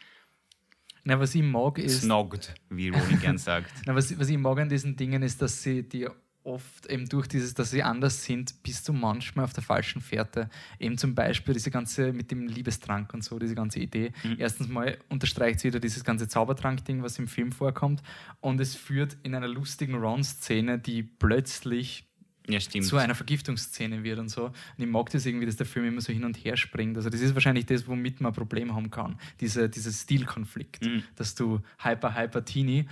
[1.04, 3.70] Na, was ich mag ist, snoggt, wie Rowling gern sagt.
[3.86, 6.08] na, was, was ich mag an diesen Dingen ist, dass sie die
[6.46, 10.48] oft eben durch dieses, dass sie anders sind, bist du manchmal auf der falschen Fährte.
[10.78, 14.12] Eben zum Beispiel diese ganze mit dem Liebestrank und so, diese ganze Idee.
[14.38, 18.02] Erstens mal unterstreicht sie wieder dieses ganze Zaubertrank-Ding, was im Film vorkommt.
[18.40, 22.06] Und es führt in einer lustigen Ron-Szene, die plötzlich
[22.48, 24.46] Ja, zu einer Vergiftungsszene wird und so.
[24.46, 26.96] Und ich mag das irgendwie, dass der Film immer so hin und her springt.
[26.96, 29.18] Also das ist wahrscheinlich das, womit man ein Problem haben kann.
[29.40, 31.02] Diese, dieser Stilkonflikt, Mhm.
[31.16, 32.86] dass du Hyper Hyper Teenie,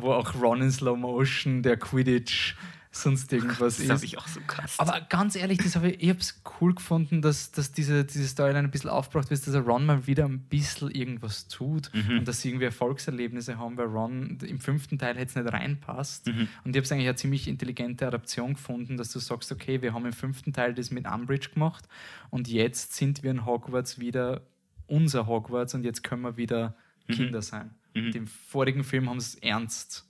[0.00, 2.54] wo auch Ron in Slow Motion, der Quidditch,
[2.90, 4.04] sonst irgendwas das habe ist.
[4.04, 4.78] ich auch so krass.
[4.78, 8.28] Aber ganz ehrlich, das habe ich, ich habe es cool gefunden, dass, dass diese, diese
[8.28, 12.18] Storyline ein bisschen aufgebracht wird, dass Ron mal wieder ein bisschen irgendwas tut Mhm.
[12.18, 16.28] und dass sie irgendwie Erfolgserlebnisse haben, weil Ron im fünften Teil hätte es nicht reinpasst.
[16.28, 16.46] Mhm.
[16.64, 19.92] Und ich habe es eigentlich eine ziemlich intelligente Adaption gefunden, dass du sagst, okay, wir
[19.92, 21.88] haben im fünften Teil das mit Umbridge gemacht
[22.30, 24.42] und jetzt sind wir in Hogwarts wieder
[24.86, 26.76] unser Hogwarts und jetzt können wir wieder
[27.08, 27.14] Mhm.
[27.14, 27.70] Kinder sein.
[27.94, 30.08] Und Im vorigen Film haben sie es ernst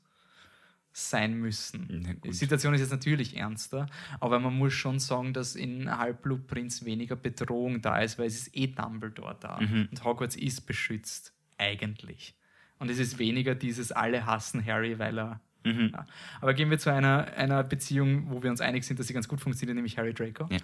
[0.96, 1.88] sein müssen.
[1.90, 2.32] Na Die.
[2.32, 3.86] Situation ist jetzt natürlich ernster,
[4.20, 8.56] aber man muss schon sagen, dass in Halbblutprinz weniger Bedrohung da ist, weil es ist
[8.56, 9.88] eh Dumbledore da Mhm.
[9.90, 12.34] und Hogwarts ist beschützt, eigentlich.
[12.78, 15.40] Und es ist weniger dieses alle hassen Harry, weil er.
[15.64, 15.90] Mhm.
[15.94, 16.06] Ja.
[16.40, 19.26] Aber gehen wir zu einer, einer Beziehung, wo wir uns einig sind, dass sie ganz
[19.26, 20.48] gut funktioniert, nämlich Harry Draco.
[20.50, 20.58] Ja.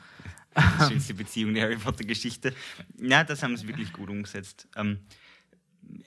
[0.81, 2.55] Die schönste Beziehung der Harry Potter-Geschichte.
[2.99, 4.69] Ja, das haben sie wirklich gut umgesetzt.
[4.77, 4.99] Ähm,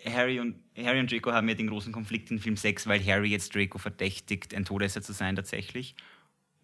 [0.05, 3.29] Harry, und, Harry und Draco haben ja den großen Konflikt in Film 6, weil Harry
[3.29, 5.95] jetzt Draco verdächtigt, ein Todesser zu sein tatsächlich.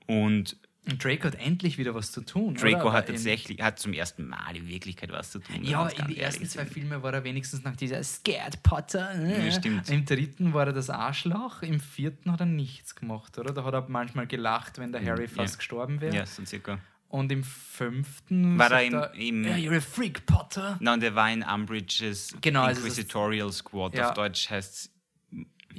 [0.08, 2.56] Und Und Draco hat endlich wieder was zu tun.
[2.56, 2.94] Draco oder?
[2.94, 5.64] hat tatsächlich, hat zum ersten Mal in Wirklichkeit was zu tun.
[5.64, 6.66] Ja, in den ersten zwei.
[6.66, 9.14] Filmen war er wenigstens noch dieser Scared Potter.
[9.16, 9.46] äh.
[9.46, 9.90] Ja, stimmt.
[9.90, 13.54] Im dritten war er das Arschloch, im vierten hat er nichts gemacht, oder?
[13.54, 15.58] Da hat er manchmal gelacht, wenn der Harry fast Ja.
[15.58, 16.16] gestorben wäre.
[16.16, 16.80] Ja, so circa.
[17.10, 18.84] Und im fünften War er
[19.16, 20.78] im- im- ja, you're a freak, Potter.
[20.80, 23.96] Nein, der war in Umbridges Genau, also Inquisitorial Squad.
[23.96, 24.10] Ja.
[24.10, 24.92] Auf Deutsch heißt es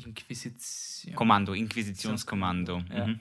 [0.05, 1.15] Inquisition.
[1.15, 2.83] Kommando, Inquisitionskommando.
[2.93, 3.07] Ja.
[3.07, 3.21] Mhm.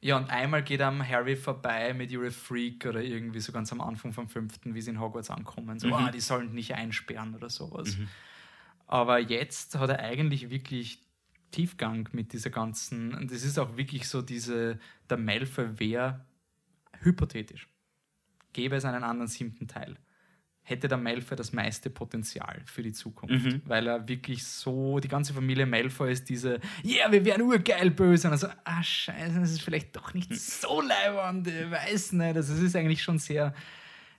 [0.00, 3.72] ja, und einmal geht am Harry vorbei mit You're a Freak oder irgendwie so ganz
[3.72, 5.78] am Anfang vom fünften, wie sie in Hogwarts ankommen.
[5.78, 5.92] So, Mhm.
[5.94, 7.96] ah, die sollen nicht einsperren oder sowas.
[8.86, 11.00] Aber jetzt hat er eigentlich wirklich
[11.52, 16.24] Tiefgang mit dieser ganzen, und das ist auch wirklich so diese, der Malfoy wäre
[17.00, 17.68] hypothetisch,
[18.52, 19.96] gäbe es einen anderen siebten Teil,
[20.62, 23.62] hätte der Malfoy das meiste Potenzial für die Zukunft, Mhm.
[23.66, 27.90] weil er wirklich so, die ganze Familie Malfoy ist diese, ja, yeah, wir wären urgeil
[27.90, 32.36] böse, und also, ah, scheiße, das ist vielleicht doch nicht so leibend, ich weiß nicht,
[32.36, 33.54] also es ist eigentlich schon sehr,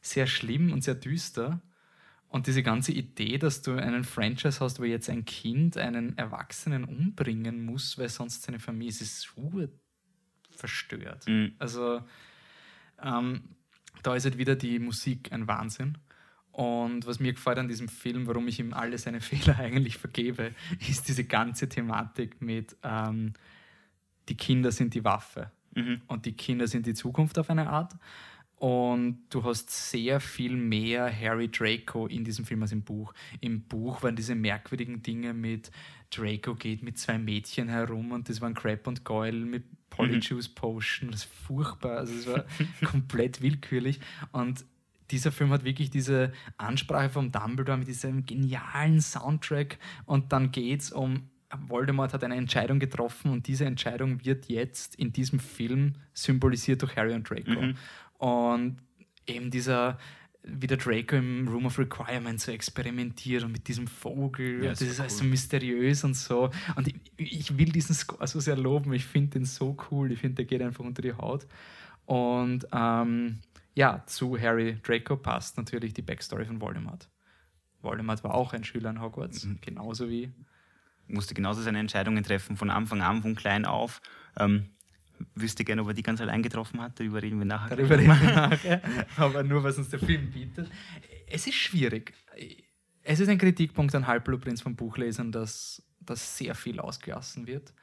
[0.02, 1.62] sehr schlimm und sehr düster.
[2.30, 6.84] Und diese ganze Idee, dass du einen Franchise hast, wo jetzt ein Kind einen Erwachsenen
[6.84, 9.70] umbringen muss, weil sonst seine Familie ist ur
[10.52, 11.26] verstört.
[11.28, 11.56] Mhm.
[11.58, 12.02] Also
[13.01, 13.55] ähm,
[14.03, 15.97] da ist halt wieder die Musik ein Wahnsinn.
[16.51, 20.53] Und was mir gefällt an diesem Film, warum ich ihm alle seine Fehler eigentlich vergebe,
[20.89, 23.33] ist diese ganze Thematik mit ähm,
[24.29, 26.01] die Kinder sind die Waffe Mhm.
[26.07, 27.93] und die Kinder sind die Zukunft auf eine Art.
[28.55, 33.13] Und du hast sehr viel mehr Harry Draco in diesem Film als im Buch.
[33.39, 35.69] Im Buch waren diese merkwürdigen Dinge mit
[36.10, 41.12] Draco geht mit zwei Mädchen herum und das waren Crab und Goyle mit Polyjuice Potion.
[41.12, 41.97] Das ist furchtbar.
[41.97, 42.45] Also es war
[42.86, 44.00] komplett willkürlich.
[44.32, 44.65] Und
[45.12, 50.82] dieser Film hat wirklich diese Ansprache vom Dumbledore mit diesem genialen Soundtrack und dann geht
[50.82, 55.93] es um Voldemort hat eine Entscheidung getroffen und diese Entscheidung wird jetzt in diesem Film
[56.13, 57.62] symbolisiert durch Harry und Draco.
[57.62, 57.76] Mhm.
[58.17, 58.78] Und
[59.26, 59.97] eben dieser,
[60.49, 64.63] wie der Draco im Room of Requirement so experimentiert und mit diesem Vogel.
[64.63, 65.19] Ja, und das ist alles cool.
[65.19, 66.49] so mysteriös und so.
[66.75, 68.93] Und ich, ich will diesen Score so sehr loben.
[68.93, 70.12] Ich finde den so cool.
[70.12, 71.45] Ich finde, der geht einfach unter die Haut.
[72.05, 73.39] Und ähm,
[73.75, 77.10] ja, zu Harry Draco passt natürlich die Backstory von Voldemort.
[77.81, 79.60] Voldemort war auch ein Schüler an Hogwarts, Mhm.
[79.62, 80.31] genauso wie
[81.10, 84.01] Musste genauso seine Entscheidungen treffen, von Anfang an, von klein auf.
[84.38, 84.71] Ähm,
[85.36, 86.99] wüsste gerne, ob er die ganz allein getroffen hat.
[86.99, 87.75] Darüber reden wir nachher.
[87.75, 88.82] Darüber reden wir nachher.
[89.17, 90.69] Aber nur, was uns der Film bietet.
[91.27, 92.13] Es ist schwierig.
[93.03, 97.73] Es ist ein Kritikpunkt an Halbblutprinz von Buchlesern, dass, dass sehr viel ausgelassen wird.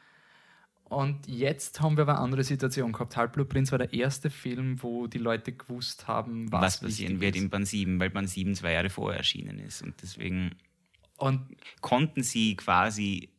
[0.85, 3.17] Und jetzt haben wir aber eine andere Situation gehabt.
[3.17, 7.43] Halbblutprinz war der erste Film, wo die Leute gewusst haben, was, was passieren wird ist.
[7.43, 9.83] in Band 7, weil Band 7 zwei Jahre vorher erschienen ist.
[9.83, 10.55] Und deswegen
[11.17, 13.31] Und konnten sie quasi,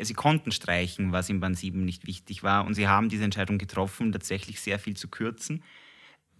[0.00, 2.64] sie konnten streichen, was in Band 7 nicht wichtig war.
[2.64, 5.62] Und sie haben diese Entscheidung getroffen, tatsächlich sehr viel zu kürzen.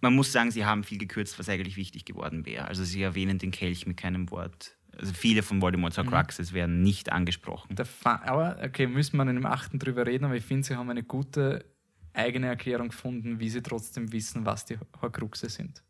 [0.01, 2.67] Man muss sagen, sie haben viel gekürzt, was eigentlich wichtig geworden wäre.
[2.67, 4.75] Also sie erwähnen den Kelch mit keinem Wort.
[4.97, 7.75] Also viele von Voldemorts Horcruxes werden nicht angesprochen.
[8.03, 11.03] aber, okay, müssen wir in dem achten drüber reden, aber ich finde, sie haben eine
[11.03, 11.65] gute
[12.13, 15.83] eigene Erklärung gefunden, wie sie trotzdem wissen, was die Horcruxe sind.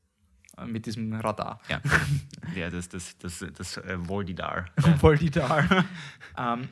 [0.58, 1.60] Äh, Mit diesem Radar.
[1.68, 1.82] Ja,
[2.56, 4.66] ja das, das, das, das äh, Voldidar.
[5.00, 5.86] Voldidar.
[6.38, 6.70] ähm,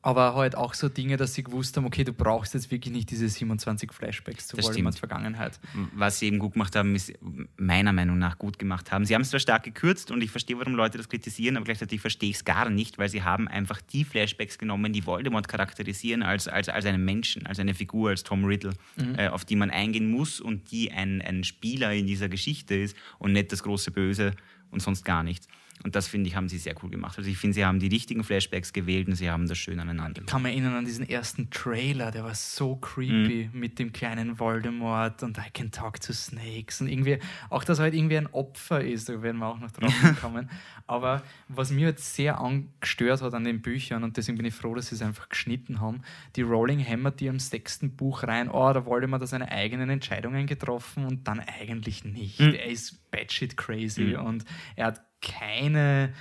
[0.00, 3.10] aber halt auch so Dinge, dass sie gewusst haben, okay, du brauchst jetzt wirklich nicht
[3.10, 4.98] diese 27 Flashbacks zu Voldemorts.
[4.98, 5.58] Vergangenheit.
[5.92, 7.12] Was sie eben gut gemacht haben, ist
[7.56, 9.04] meiner Meinung nach gut gemacht haben.
[9.04, 12.00] Sie haben es zwar stark gekürzt und ich verstehe, warum Leute das kritisieren, aber gleichzeitig
[12.00, 16.22] verstehe ich es gar nicht, weil sie haben einfach die Flashbacks genommen, die Voldemort charakterisieren
[16.22, 18.74] als, als, als einen Menschen, als eine Figur, als Tom Riddle,
[19.16, 22.96] äh, auf die man eingehen muss und die ein, ein Spieler in dieser Geschichte ist
[23.18, 24.32] und nicht das große Böse
[24.70, 25.48] und sonst gar nichts.
[25.84, 27.18] Und das, finde ich, haben sie sehr cool gemacht.
[27.18, 30.22] Also ich finde, sie haben die richtigen Flashbacks gewählt und sie haben das schön aneinander.
[30.22, 33.60] Ich kann mich erinnern an diesen ersten Trailer, der war so creepy Mhm.
[33.60, 37.18] mit dem kleinen Voldemort und I can talk to snakes und irgendwie,
[37.50, 40.50] auch dass er halt irgendwie ein Opfer ist, da werden wir auch noch drauf kommen.
[40.86, 44.74] Aber was mir jetzt sehr angestört hat an den Büchern und deswegen bin ich froh,
[44.74, 46.02] dass sie es einfach geschnitten haben,
[46.36, 50.46] die Rowling hämmert die im sechsten Buch rein, oh, da Voldemort hat seine eigenen Entscheidungen
[50.46, 52.40] getroffen und dann eigentlich nicht.
[52.40, 52.54] Mhm.
[52.54, 54.44] Er ist batshit crazy und
[54.76, 56.12] er hat keine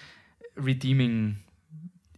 [0.55, 1.37] redeeming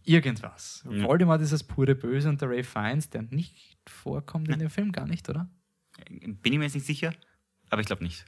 [0.04, 0.84] irgendwas.
[0.90, 1.04] Ja.
[1.04, 4.92] Voldemort ist das pure Böse und der Ray Fiennes, der nicht vorkommt in dem Film,
[4.92, 5.48] gar nicht, oder?
[6.08, 7.12] Bin ich mir jetzt nicht sicher,
[7.68, 8.24] aber ich glaube nicht.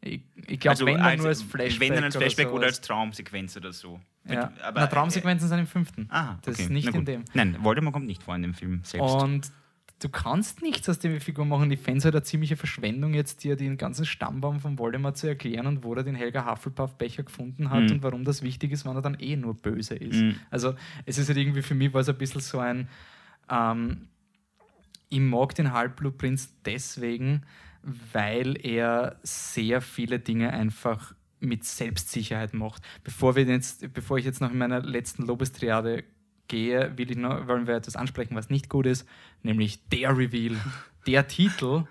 [0.00, 1.80] Ich, ich glaube, wenn dann nur als Flashback.
[1.80, 2.78] Wenn dann als Flashback oder, sowas.
[2.78, 4.00] als Traumsequenz oder so.
[4.24, 4.52] Ja.
[4.62, 6.02] Aber, Na, Traumsequenzen sind im fünften.
[6.02, 6.64] Äh, ah, Das okay.
[6.64, 7.24] ist nicht in dem.
[7.34, 9.14] Nein, Voldemort kommt nicht vor in dem Film selbst.
[9.14, 9.50] Und
[9.98, 11.74] du kannst nichts aus der Figur machen.
[11.76, 15.66] Fände es halt eine ziemliche Verschwendung, jetzt dir den ganzen Stammbaum von Voldemort zu erklären
[15.66, 17.90] und wo er den Helga Hufflepuff-Becher gefunden hat Mhm.
[17.92, 20.20] und warum das wichtig ist, wenn er dann eh nur böse ist.
[20.20, 20.36] Mhm.
[20.50, 20.74] Also
[21.06, 22.88] es ist halt irgendwie für mich war es ein bisschen so ein
[23.48, 24.08] ähm,
[25.08, 27.42] ich mag den Halbblutprinz deswegen,
[28.12, 32.82] weil er sehr viele Dinge einfach mit Selbstsicherheit macht.
[33.04, 36.02] Bevor, wir jetzt, bevor ich jetzt noch in meiner letzten Lobestriade
[36.48, 39.06] gehe, will ich noch, wollen wir etwas ansprechen, was nicht gut ist,
[39.42, 40.56] nämlich der Reveal,
[41.06, 41.84] der Titel.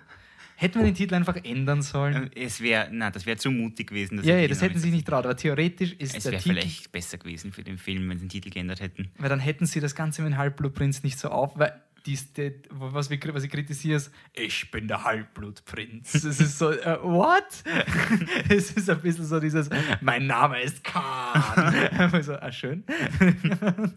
[0.58, 2.32] Hätten wir den Titel einfach ändern sollen?
[2.32, 4.22] Äh, Es wäre, na, das wäre zu mutig gewesen.
[4.24, 6.92] ja, ja, das hätten sie nicht traut, aber theoretisch ist Es der wäre Titel vielleicht
[6.92, 9.10] besser gewesen für den Film, wenn sie den Titel geändert hätten.
[9.18, 12.52] Weil dann hätten sie das Ganze mit dem Halbblutprinz nicht so auf, weil dies, die,
[12.70, 16.14] was, wir, was ich kritisiere ist, ich bin der Halbblutprinz.
[16.14, 17.44] Es ist so, äh, what?
[18.48, 19.68] es ist ein bisschen so dieses,
[20.00, 22.22] mein Name ist Khan.
[22.22, 22.84] so, ah, schön.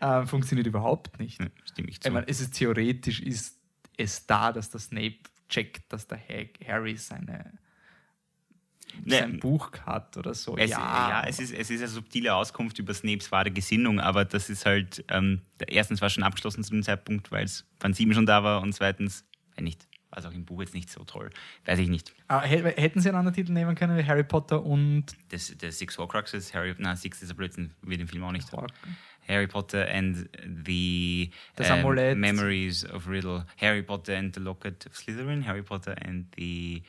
[0.00, 1.40] ähm, funktioniert überhaupt nicht.
[1.40, 2.08] Ja, stimme ich zu.
[2.08, 3.58] Ich meine, es ist theoretisch ist
[3.96, 5.16] es da, dass der Snape
[5.48, 7.52] checkt, dass der Ha- Harry seine
[9.04, 10.54] Ne, sein Buch hat oder so.
[10.58, 14.50] Es, ja, es, ist, es ist eine subtile Auskunft über Snapes wahre Gesinnung, aber das
[14.50, 18.12] ist halt, ähm, erstens war es schon abgeschlossen zu dem Zeitpunkt, weil es Band 7
[18.12, 19.24] schon da war und zweitens,
[19.56, 21.30] wenn nicht, war es auch im Buch jetzt nicht so toll.
[21.64, 22.12] Weiß ich nicht.
[22.28, 25.72] Ah, hä- hätten sie einen anderen Titel nehmen können wie Harry Potter und Das, der
[25.72, 28.52] Six Horcruxes, Harry, na, Six ist ein Blödsinn, wird im Film auch nicht.
[28.52, 28.72] Horc-
[29.28, 30.28] Harry Potter and
[30.66, 32.16] the Amulett.
[32.16, 33.44] Memories of Riddle.
[33.56, 35.42] Harry Potter and the Locket of Slytherin.
[35.42, 36.82] Harry Potter and the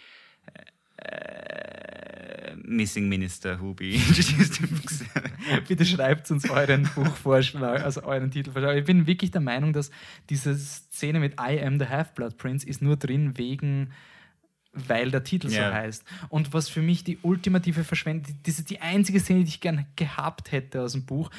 [0.98, 4.62] Äh, Missing Minister who be introduced.
[5.67, 8.78] Bitte schreibt uns euren Buchvorschlag, also euren Titelvorschlag.
[8.78, 9.91] Ich bin wirklich der Meinung, dass
[10.30, 13.91] diese Szene mit I am the Half-Blood Prince ist nur drin wegen
[14.76, 15.69] weil der Titel Ja.
[15.69, 16.04] so heißt.
[16.30, 19.86] Und was für mich die ultimative Verschwendung, das ist die einzige Szene, die ich gern
[19.96, 21.30] gehabt hätte aus dem Buch,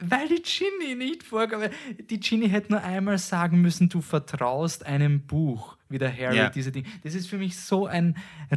[0.00, 1.62] weil die Ginny nicht vorkam.
[2.08, 6.50] Die Ginny hätte nur einmal sagen müssen, du vertraust einem Buch, wie der Harry Ja.
[6.50, 6.86] diese Dinge.
[7.02, 8.16] Das ist für mich so ein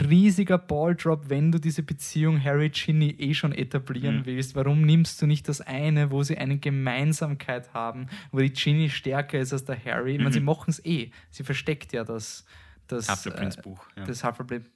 [0.10, 4.26] riesiger Balldrop, wenn du diese Beziehung Harry-Ginny eh schon etablieren Mhm.
[4.26, 4.56] willst.
[4.56, 9.40] Warum nimmst du nicht das eine, wo sie eine Gemeinsamkeit haben, wo die Ginny stärker
[9.40, 10.14] ist als der Harry?
[10.14, 11.12] Ich meine, sie machen es eh.
[11.30, 12.46] Sie versteckt ja das,
[12.88, 14.00] das, Half-Blood äh.
[14.00, 14.06] Ja.
[14.06, 14.70] das Hufflepuff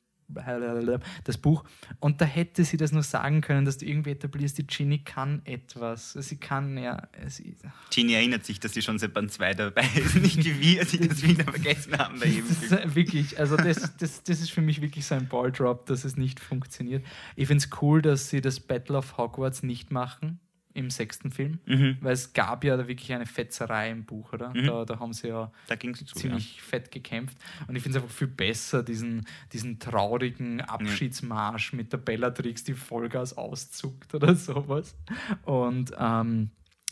[1.23, 1.63] das Buch.
[1.99, 5.41] Und da hätte sie das nur sagen können, dass du irgendwie etablierst, die Ginny kann
[5.45, 6.13] etwas.
[6.13, 7.07] Sie kann ja.
[7.27, 7.55] Sie,
[7.91, 10.15] Ginny erinnert sich, dass sie schon seit Band 2 dabei ist.
[10.21, 14.23] Nicht wie wir, die das wieder vergessen haben bei jedem das wirklich, also das, das,
[14.23, 17.05] das ist für mich wirklich so ein Balldrop, dass es nicht funktioniert.
[17.35, 20.39] Ich finde es cool, dass sie das Battle of Hogwarts nicht machen
[20.77, 21.97] im sechsten Film, Mhm.
[22.01, 24.49] weil es gab ja da wirklich eine Fetzerei im Buch, oder?
[24.53, 24.65] Mhm.
[24.67, 26.15] Da, da haben sie ja Da ging es zu.
[26.15, 26.21] Ja.
[26.21, 27.37] ziemlich fett gekämpft.
[27.67, 32.73] Und ich finde es einfach viel besser, diesen, diesen traurigen Abschiedsmarsch mit der Bellatrix, die
[32.73, 34.95] Vollgas auszuckt oder sowas.
[35.43, 36.51] Und ähm,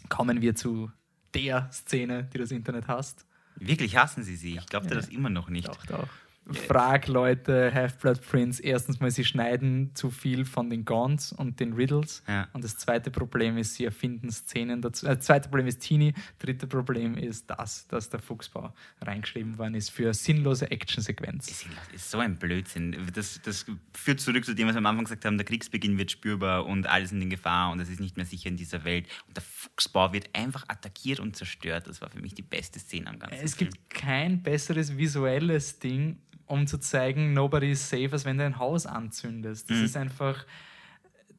[0.09, 0.91] kommen wir zu
[1.33, 3.25] der Szene, die das Internet hasst.
[3.57, 4.57] Wirklich hassen sie sie.
[4.57, 4.95] Ich glaube Ja.
[4.95, 5.67] das immer noch nicht.
[5.67, 6.07] Doch, doch.
[6.51, 11.73] Frag Leute, Half-Blood Prince, erstens mal, sie schneiden zu viel von den Gaunts und den
[11.73, 12.21] Riddles.
[12.27, 12.47] Ja.
[12.53, 15.07] Und das zweite Problem ist, sie erfinden Szenen dazu.
[15.07, 16.13] Äh, zweite Problem ist Teenie.
[16.37, 21.49] Dritte Problem ist das, dass der Fuchsbau reingeschrieben worden ist für sinnlose Actionsequenz.
[21.49, 22.95] Ist ist so ein Blödsinn.
[23.13, 26.11] Das, das führt zurück zu dem, was wir am Anfang gesagt haben, der Kriegsbeginn wird
[26.11, 29.07] spürbar und alles sind in Gefahr und es ist nicht mehr sicher in dieser Welt.
[29.27, 31.87] Und der Fuchsbau wird einfach attackiert und zerstört.
[31.87, 33.71] Das war für mich die beste Szene am ganzen Es Film.
[33.71, 38.59] gibt kein besseres visuelles Ding, um zu zeigen, nobody is safe, als wenn du ein
[38.59, 39.69] Haus anzündest.
[39.69, 39.85] Das Mhm.
[39.85, 40.45] ist einfach.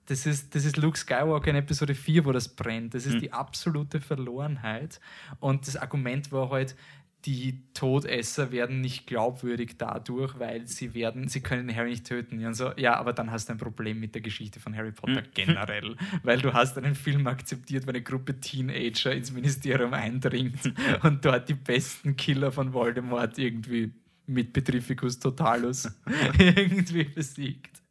[0.09, 2.95] Das ist, das ist Luke Skywalker in Episode 4, wo das brennt.
[2.95, 3.21] Das ist Mhm.
[3.21, 5.01] die absolute Verlorenheit.
[5.41, 6.77] Und das Argument war halt,
[7.25, 12.45] die Todesser werden nicht glaubwürdig dadurch, weil sie werden, sie können Harry nicht töten.
[12.47, 15.23] Und so, ja, aber dann hast du ein Problem mit der Geschichte von Harry Potter
[15.23, 15.27] Mhm.
[15.35, 21.25] generell, weil du hast einen Film akzeptiert, wo eine Gruppe Teenager ins Ministerium eindringt und
[21.25, 23.91] dort die besten Killer von Voldemort irgendwie
[24.27, 25.89] mit Petrificus Totalus
[26.39, 27.83] irgendwie besiegt.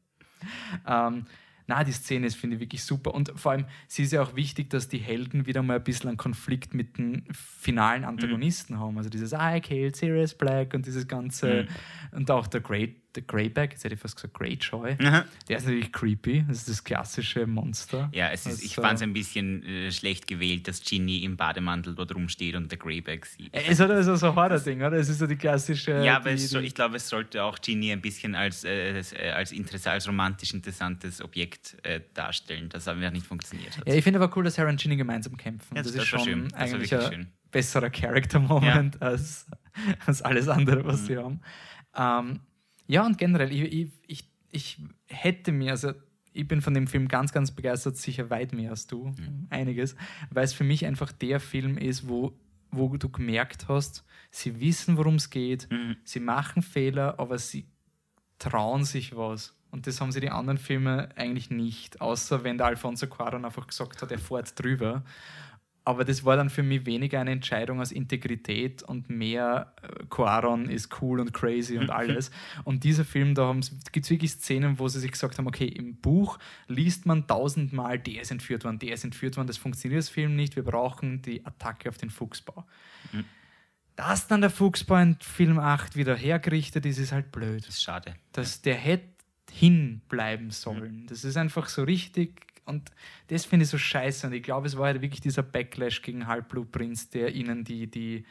[0.88, 1.26] Ähm,
[1.67, 3.13] na, die Szene ist, finde ich, wirklich super.
[3.13, 6.10] Und vor allem, sie ist ja auch wichtig, dass die Helden wieder mal ein bisschen
[6.10, 8.98] einen Konflikt mit den finalen Antagonisten haben.
[8.98, 11.67] Also dieses I killed Sirius Black und dieses ganze.
[12.12, 14.97] Und auch der Grey, der Greyback, jetzt hätte ich fast gesagt Greyjoy.
[15.04, 15.25] Aha.
[15.47, 16.43] Der ist natürlich creepy.
[16.47, 18.10] Das ist das klassische Monster.
[18.13, 21.23] Ja, es ist, Das, ich äh, fand es ein bisschen äh, schlecht gewählt, dass Ginny
[21.23, 23.49] im Bademantel dort rumsteht und der Greyback sieht.
[23.54, 24.93] Es hat also so ein Horror-Ding, oder?
[24.93, 26.04] Es ist so die klassische.
[26.04, 29.13] Ja, aber die, soll, ich glaube, es sollte auch Ginny ein bisschen als, äh, als,
[29.13, 33.88] äh, als, interess als romantisch interessantes Objekt äh, darstellen, das aber nicht funktioniert hat.
[33.88, 35.75] Ja, ich finde aber cool, dass Harry und Ginny gemeinsam kämpfen.
[35.75, 36.54] Ja, das, das ist schon schön.
[36.54, 39.45] Eigentlich ein besserer Character-Moment als,
[40.06, 41.06] als alles andere, was Mhm.
[41.06, 41.41] sie haben.
[41.95, 42.39] Ähm,
[42.88, 45.93] ja, und generell, ich, ich, ich, ich hätte mir, also
[46.34, 49.48] ich bin von dem Film ganz, ganz begeistert, sicher weit mehr als du, Mhm.
[49.50, 49.95] einiges,
[50.30, 52.38] weil es für mich einfach der Film ist, wo,
[52.71, 55.95] wo du gemerkt hast, sie wissen, worum es geht, Mhm.
[56.04, 57.67] sie machen Fehler, aber sie
[58.39, 59.56] trauen sich was.
[59.71, 63.67] Und das haben sie die anderen Filme eigentlich nicht, außer wenn der Alfonso Cuarón einfach
[63.67, 65.04] gesagt hat, er fährt drüber.
[65.86, 70.67] Aber das war dann für mich weniger eine Entscheidung aus Integrität und mehr äh, Cuaron
[70.67, 72.32] ist cool und crazy und alles.
[72.63, 73.56] Und dieser Film, da
[73.91, 78.00] gibt es wirklich Szenen, wo sie sich gesagt haben, okay, im Buch liest man tausendmal,
[78.00, 81.21] der ist entführt worden, der ist entführt worden, das funktioniert das Film nicht, wir brauchen
[81.21, 82.65] die Attacke auf den Fuchsbau.
[83.95, 87.84] Dass dann der Fuchsbau in Film 8 wieder hergerichtet ist, ist halt blöd Das ist
[87.84, 88.15] schade.
[88.34, 89.15] dass der hätte
[89.52, 91.06] hinbleiben sollen.
[91.08, 92.91] Das ist einfach so richtig und
[93.28, 96.28] das finde ich so scheiße und ich glaube, es war halt wirklich dieser Backlash gegen
[96.28, 98.25] Halbblutprinz, der ihnen die, die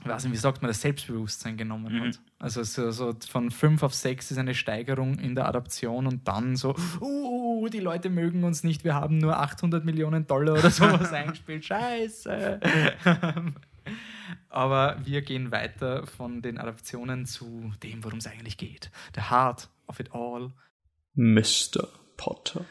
[0.00, 2.00] ich weiß nicht, wie sagt man, das Selbstbewusstsein genommen Mhm.
[2.08, 2.20] hat.
[2.40, 6.56] Also so, so von 5 auf 6 ist eine Steigerung in der Adaption und dann
[6.56, 11.12] so, uh, die Leute mögen uns nicht, wir haben nur 800 Millionen Dollar oder sowas
[11.12, 12.60] eingespielt, scheiße.
[14.48, 18.90] Aber wir gehen weiter von den Adaptionen zu dem, worum es eigentlich geht.
[19.14, 20.52] The Heart of it all.
[21.14, 21.88] Mr.
[22.16, 22.64] Potter.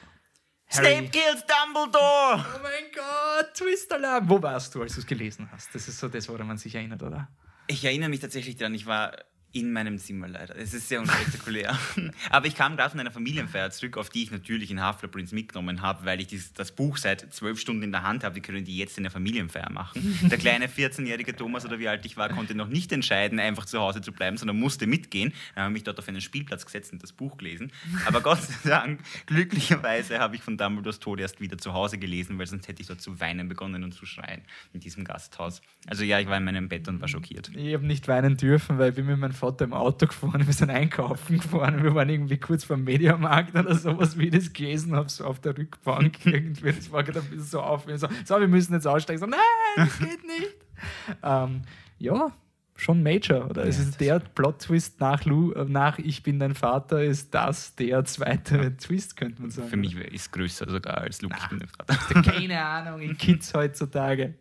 [0.74, 2.44] Snape kills Dumbledore!
[2.44, 4.28] Oh mein Gott, Twist-Alarm!
[4.28, 5.74] Wo warst du, als du es gelesen hast?
[5.76, 7.28] Das ist so das, woran man sich erinnert, oder?
[7.68, 9.16] Ich erinnere mich tatsächlich daran, ich war
[9.56, 10.58] In meinem Zimmer leider.
[10.58, 11.78] Es ist sehr unspektakulär.
[12.32, 15.36] Aber ich kam gerade von einer Familienfeier zurück, auf die ich natürlich in Half-Blood Prince
[15.36, 18.34] mitgenommen habe, weil ich dies, das Buch seit zwölf Stunden in der Hand habe.
[18.34, 20.18] Die können die jetzt in der Familienfeier machen.
[20.32, 23.80] Der kleine 14-jährige Thomas oder wie alt ich war, konnte noch nicht entscheiden, einfach zu
[23.80, 25.34] Hause zu bleiben, sondern musste mitgehen.
[25.54, 27.72] Dann habe ich mich dort auf einen Spielplatz gesetzt und das Buch gelesen.
[28.08, 32.40] Aber Gott sei Dank, glücklicherweise habe ich von Dumbledores Tod erst wieder zu Hause gelesen,
[32.40, 34.42] weil sonst hätte ich dort zu weinen begonnen und zu schreien
[34.74, 35.62] in diesem Gasthaus.
[35.86, 37.52] Also ja, ich war in meinem Bett und war schockiert.
[37.56, 40.54] Ich habe nicht weinen dürfen, weil ich bin mit meinem Vater im Auto gefahren, wir
[40.54, 44.54] sind einkaufen gefahren, wir waren irgendwie kurz vor dem Mediamarkt oder sowas, wie ich das
[44.54, 46.72] gelesen habe, so auf der Rückbank irgendwie.
[46.72, 49.20] Das war gerade ein bisschen so auf, so, so, wir müssen jetzt aussteigen.
[49.20, 49.40] So, nein,
[49.76, 50.56] das geht nicht.
[51.24, 51.64] ähm,
[52.00, 52.32] ja,
[52.78, 53.66] schon Major, oder?
[53.66, 57.76] es Ja, ist der Plot-Twist nach, Lu, äh, nach Ich bin dein Vater, ist das
[57.76, 59.68] der zweite Twist, könnte man sagen.
[59.68, 61.36] Für mich ist es größer sogar als Luke.
[61.38, 62.22] Ich bin der Vater.
[62.22, 64.36] Keine Ahnung, in Kids heutzutage.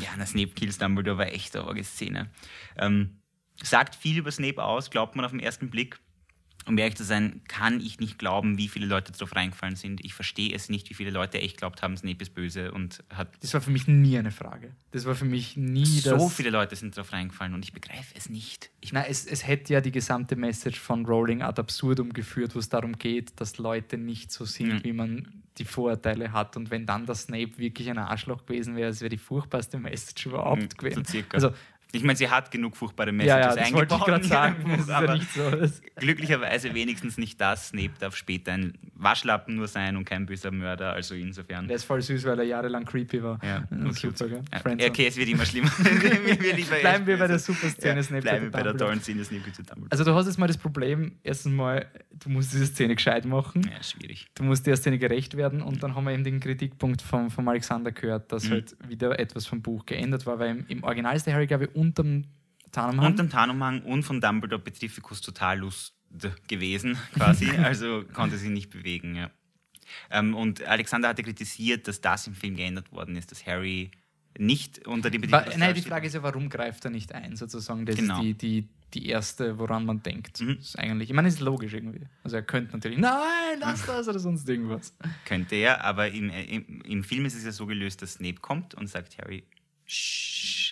[0.00, 2.30] Ja, na, Snape kills Dumbledore war echt eine Szene.
[2.76, 3.17] Ähm,
[3.62, 5.98] sagt viel über Snape aus, glaubt man auf den ersten Blick.
[6.66, 10.04] Um ehrlich zu sein, kann ich nicht glauben, wie viele Leute darauf reingefallen sind.
[10.04, 13.30] Ich verstehe es nicht, wie viele Leute echt glaubt haben, Snape ist böse und hat.
[13.40, 14.76] Das war für mich nie eine Frage.
[14.90, 18.28] Das war für mich nie So viele Leute sind darauf reingefallen und ich begreife es
[18.28, 18.70] nicht.
[18.82, 22.58] Ich, Na, es, es hätte ja die gesamte Message von Rowling ad absurdum geführt, wo
[22.58, 24.84] es darum geht, dass Leute nicht so sind, Ja.
[24.84, 26.54] wie man die Vorurteile hat.
[26.58, 30.26] Und wenn dann der Snape wirklich ein Arschloch gewesen wäre, es wäre die furchtbarste Message
[30.26, 31.04] überhaupt Mhm, gewesen.
[31.06, 31.34] so circa.
[31.34, 31.54] Also,
[31.92, 34.24] ich meine, sie hat genug furchtbare ja, ja, Messages das wollte ich eingebaut.
[34.24, 34.62] sagen.
[34.64, 35.42] Buch, ist ja aber nicht so.
[35.96, 37.68] Glücklicherweise wenigstens nicht das.
[37.68, 40.92] Snape darf später ein Waschlappen nur sein und kein böser Mörder.
[40.92, 41.66] Also insofern.
[41.66, 43.38] der ist voll süß, weil er jahrelang creepy war.
[43.42, 44.42] Ja, Ja, und super, gell?
[44.78, 45.70] Ja, okay, es wird immer schlimmer.
[46.80, 47.38] Bleiben wir bei der böse.
[47.52, 49.90] Superszene Ja, Snape bleiben wir bei der tollen Szene Snape zu Dumbledore.
[49.90, 53.62] Also du hast jetzt mal das Problem, erstens mal, du musst diese Szene gescheit machen.
[53.72, 54.28] ja, schwierig.
[54.34, 57.48] du musst der Szene gerecht werden und dann haben wir eben den Kritikpunkt vom, vom
[57.48, 58.50] Alexander gehört, dass Mhm.
[58.52, 61.64] halt wieder etwas vom Buch geändert war, weil im, im Original ist der Harry, glaube
[61.64, 62.24] ich, unterm
[62.72, 63.06] Tarnumhang.
[63.06, 65.94] Und dem Tarnumhang und von Dumbledore Petrificus total lust
[66.48, 67.50] gewesen, quasi.
[67.56, 69.30] also konnte sie nicht bewegen, ja.
[70.10, 73.90] Ähm, und Alexander hatte kritisiert, dass das im Film geändert worden ist, dass Harry
[74.38, 75.80] nicht unter die Petrificus Nein, die.
[75.80, 77.86] Frage ist ja, warum greift er nicht ein, sozusagen?
[77.86, 78.16] Das Genau.
[78.16, 80.40] ist die, die, die erste, woran man denkt.
[80.42, 80.58] Mhm.
[80.60, 82.06] Ist eigentlich, ich meine, ist logisch irgendwie.
[82.22, 84.94] Also er könnte natürlich, nein, lass das oder sonst irgendwas.
[85.24, 88.74] Könnte er, aber im, im, im Film ist es ja so gelöst, dass Snape kommt
[88.74, 89.44] und sagt, Harry,
[89.86, 90.67] Shh,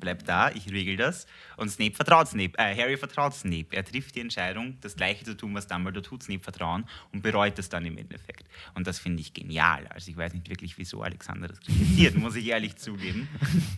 [0.00, 1.26] bleib da, ich regel das.
[1.56, 3.66] Und Snape vertraut Snape, äh, Harry vertraut Snape.
[3.70, 7.58] Er trifft die Entscheidung, das Gleiche zu tun, was Dumbledore tut, Snape vertrauen und bereut
[7.58, 8.48] es dann im Endeffekt.
[8.74, 9.86] Und das finde ich genial.
[9.88, 13.28] Also ich weiß nicht wirklich, wieso Alexander das kritisiert, muss ich ehrlich zugeben.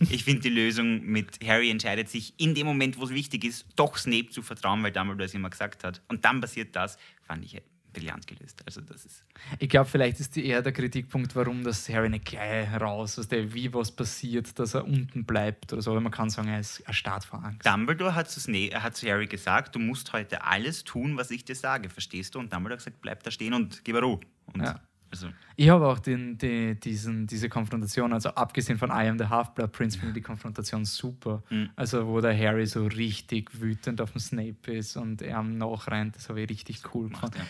[0.09, 3.65] Ich finde die Lösung mit Harry entscheidet sich in dem Moment, wo es wichtig ist,
[3.75, 6.01] doch Snape zu vertrauen, weil Dumbledore es immer gesagt hat.
[6.07, 7.55] Und dann passiert das, fand ich
[7.93, 8.61] brillant gelöst.
[8.65, 9.23] Also das ist
[9.59, 13.27] Ich glaube, vielleicht ist die eher der Kritikpunkt, warum das Harry nicht gleich raus, dass
[13.27, 15.91] der wie was passiert, dass er unten bleibt oder so.
[15.91, 17.65] Aber man kann sagen, er ist erstarrt vor Angst.
[17.65, 21.31] Dumbledore hat zu, Sna er hat zu Harry gesagt, du musst heute alles tun, was
[21.31, 22.39] ich dir sage, verstehst du?
[22.39, 24.19] Und Dumbledore hat gesagt, bleib da stehen und gib Ruhe.
[24.47, 24.79] Und Ja.
[25.13, 29.25] Also, Ich habe auch den, die, diesen, diese Konfrontation, also abgesehen von I am the
[29.25, 31.43] Half-Blood Prince, finde ich die Konfrontation super.
[31.51, 31.69] Mhm.
[31.75, 36.15] Also, wo der Harry so richtig wütend auf den Snape ist und er am nachrennt,
[36.15, 37.37] das habe ich richtig cool gefunden.
[37.37, 37.45] ja.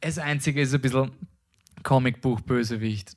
[0.00, 1.12] Das Einzige ist ein bisschen
[1.82, 3.16] Comicbuch-Bösewicht.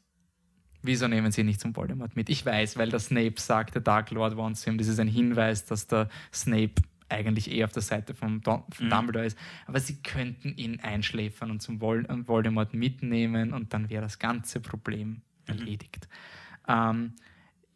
[0.81, 2.29] Wieso nehmen sie nicht zum Voldemort mit?
[2.29, 4.77] Ich weiß, weil der Snape sagt, der Dark Lord wants him.
[4.77, 6.75] Das ist ein Hinweis, dass der Snape
[7.09, 8.89] eigentlich eher auf der Seite von, Don von Mhm.
[8.89, 9.37] Dumbledore ist.
[9.67, 14.19] Aber sie könnten ihn einschläfern und zum Vol und Voldemort mitnehmen und dann wäre das
[14.19, 16.07] ganze Problem erledigt.
[16.67, 17.13] Ähm,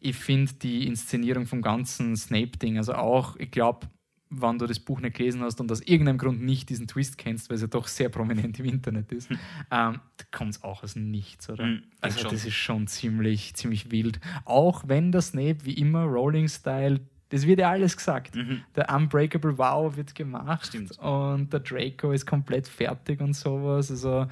[0.00, 3.86] ich finde die Inszenierung vom ganzen Snape-Ding, also auch, ich glaube,
[4.32, 7.50] wenn du das Buch nicht gelesen hast und aus irgendeinem Grund nicht diesen Twist kennst,
[7.50, 9.38] weil es ja doch sehr prominent im Internet ist, ähm,
[9.70, 11.66] da kommt es auch aus Nichts, oder?
[11.66, 12.30] Mhm, also schon.
[12.30, 14.20] das ist schon ziemlich, ziemlich wild.
[14.44, 17.00] Auch wenn der Snape, wie immer, Rowling-Style,
[17.30, 18.34] das wird ja alles gesagt.
[18.34, 18.62] Mhm.
[18.76, 20.98] Der Unbreakable Wow wird gemacht Stimmt.
[20.98, 23.90] und der Draco ist komplett fertig und sowas.
[23.90, 24.26] Also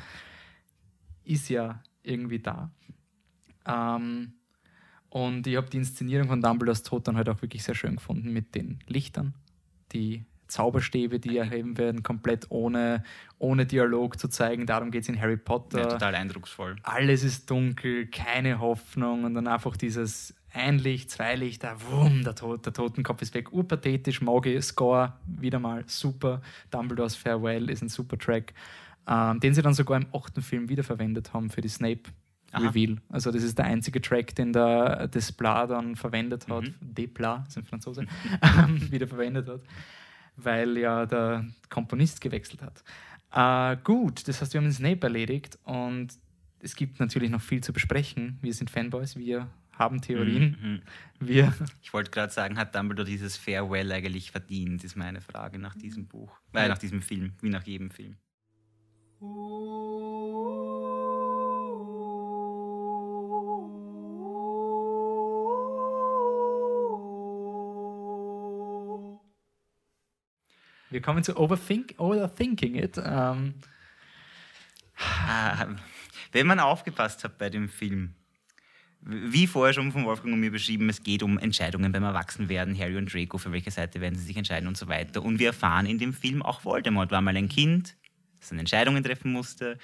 [1.24, 2.70] ist ja irgendwie da.
[3.66, 4.34] Ähm,
[5.11, 8.32] und ich habe die Inszenierung von Dumbledores Tod dann halt auch wirklich sehr schön gefunden
[8.32, 9.34] mit den Lichtern,
[9.92, 13.05] die Zauberstäbe, die erheben werden, komplett ohne,
[13.38, 14.66] ohne Dialog zu zeigen.
[14.66, 16.76] Darum geht es in Harry Potter ja, total eindrucksvoll.
[16.82, 22.34] alles ist dunkel, keine Hoffnung und dann einfach dieses ein Licht, zwei Lichter, wumm, der,
[22.34, 23.53] Tod, der Totenkopf ist weg.
[23.53, 26.40] Urpathetisch, Mogi, Score, wieder mal super.
[26.70, 28.55] Dumbledores Farewell ist ein super Track,
[29.07, 32.03] ähm, den sie dann sogar im achten Film wiederverwendet haben für die Snape.
[32.53, 32.66] Aha.
[32.66, 32.96] Reveal.
[33.11, 36.64] Also, das ist der einzige Track, den der Desplat dann verwendet hat.
[36.64, 36.74] Mhm.
[36.80, 38.07] Desplat, ist ein Franzose,
[38.42, 39.61] ähm, wieder verwendet hat,
[40.36, 42.82] weil ja der Komponist gewechselt hat.
[43.30, 46.09] Äh, gut, das heißt, wir haben den Snape erledigt und
[46.61, 48.38] es gibt natürlich noch viel zu besprechen.
[48.40, 49.46] Wir sind Fanboys, wir
[49.79, 50.57] haben Theorien.
[50.61, 51.26] Mhm.
[51.26, 55.74] Wir, Ich wollte gerade sagen, hat Dumbledore dieses Farewell eigentlich verdient, ist meine Frage nach
[55.74, 56.39] diesem Buch.
[56.53, 58.16] Äh, nach diesem Film, wie nach jedem Film.
[70.91, 73.01] wir kommen zu Overthink, Overthinking It.
[73.05, 73.55] Ähm,
[74.99, 75.66] Ah,
[76.33, 78.14] wenn man aufgepasst hat bei dem Film,
[79.01, 82.96] wie vorher schon von Wolfgang und mir beschrieben, es geht um Entscheidungen beim Erwachsenwerden, Harry
[82.96, 85.22] und Draco, für welche Seite werden sie sich entscheiden und so weiter.
[85.22, 87.96] Und wir erfahren in dem Film auch Voldemort war mal ein Kind,
[88.40, 89.78] das dann Entscheidungen treffen musste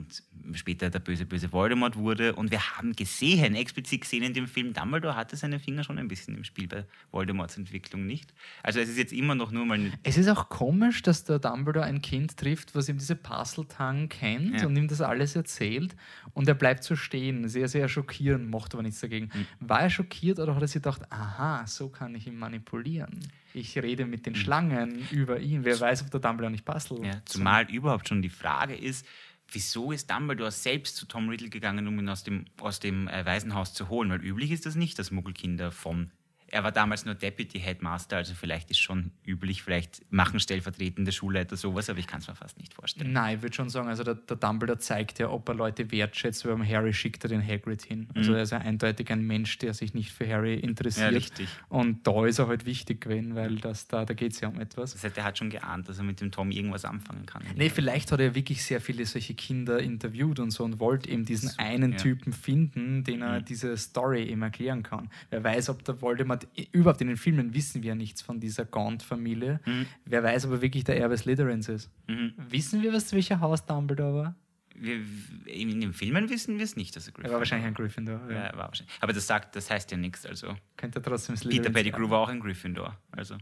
[0.00, 2.34] und später der böse, böse Voldemort wurde.
[2.34, 6.08] Und wir haben gesehen, explizit gesehen in dem Film, Dumbledore hatte seine Finger schon ein
[6.08, 8.32] bisschen im Spiel bei Voldemorts Entwicklung nicht.
[8.62, 9.92] Also es ist jetzt immer noch nur mal...
[10.02, 14.60] es ist auch komisch, dass der Dumbledore ein Kind trifft, was ihm diese Puzzletang kennt
[14.60, 14.66] Ja.
[14.66, 15.94] und ihm das alles erzählt
[16.34, 17.48] und er bleibt so stehen.
[17.48, 19.30] Sehr, sehr schockierend, mochte aber nichts dagegen.
[19.32, 19.46] Hm.
[19.60, 23.20] War er schockiert oder hat er sich gedacht, aha, so kann ich ihn manipulieren?
[23.52, 25.64] Ich rede mit den Schlangen über ihn.
[25.64, 27.04] Wer weiß, ob der Dumbledore nicht puzzelt.
[27.04, 29.04] Ja, zumal überhaupt schon die Frage ist,
[29.52, 33.24] wieso ist Dumbledore selbst zu Tom Riddle gegangen, um ihn aus dem, aus dem äh,
[33.24, 34.10] Waisenhaus zu holen?
[34.10, 36.10] Weil üblich ist das nicht, dass Muggelkinder von.
[36.50, 41.56] Er war damals nur Deputy Headmaster, also vielleicht ist schon üblich, vielleicht machen stellvertretende Schulleiter
[41.56, 43.12] sowas, aber ich kann es mir fast nicht vorstellen.
[43.12, 46.44] Nein, ich würde schon sagen, also der, der Dumbledore zeigt ja, ob er Leute wertschätzt,
[46.46, 48.08] weil Harry schickt er den Hagrid hin.
[48.14, 50.62] Also er ist ja eindeutig ein Mensch, der sich nicht für Harry Mhm.
[50.62, 51.12] Ja, interessiert.
[51.14, 51.48] richtig.
[51.68, 54.60] Und da ist er halt wichtig gewesen, weil das, da, da geht es ja um
[54.60, 54.92] etwas.
[54.92, 57.42] Das heißt, er hat schon geahnt, dass er mit dem Tom irgendwas anfangen kann.
[57.56, 61.24] Nee, vielleicht hat er wirklich sehr viele solche Kinder interviewt und so und wollte eben
[61.24, 61.98] diesen einen ja.
[61.98, 65.10] Typen finden, den er diese Story eben erklären kann.
[65.30, 66.39] Wer weiß, ob der Voldemort,
[66.72, 69.60] überhaupt in den Filmen wissen wir nichts von dieser Gaunt-Familie.
[70.04, 71.90] Wer weiß, ob er wirklich der Erbe Slytherins ist.
[72.08, 72.34] Mhm.
[72.36, 74.34] Wissen wir, was welcher Haus Dumbledore war?
[74.74, 75.00] Wir,
[75.46, 78.20] in den Filmen wissen wir es nicht, dass er Er Gryffindor war wahrscheinlich ein Gryffindor.
[78.28, 78.34] Ja.
[78.34, 78.96] Ja, er war wahrscheinlich.
[79.00, 80.24] Aber das sagt, das heißt ja nichts.
[80.24, 82.96] Also Könnte er trotzdem Slytherins Peter Pettigrew war auch ein Gryffindor.
[83.12, 83.36] Also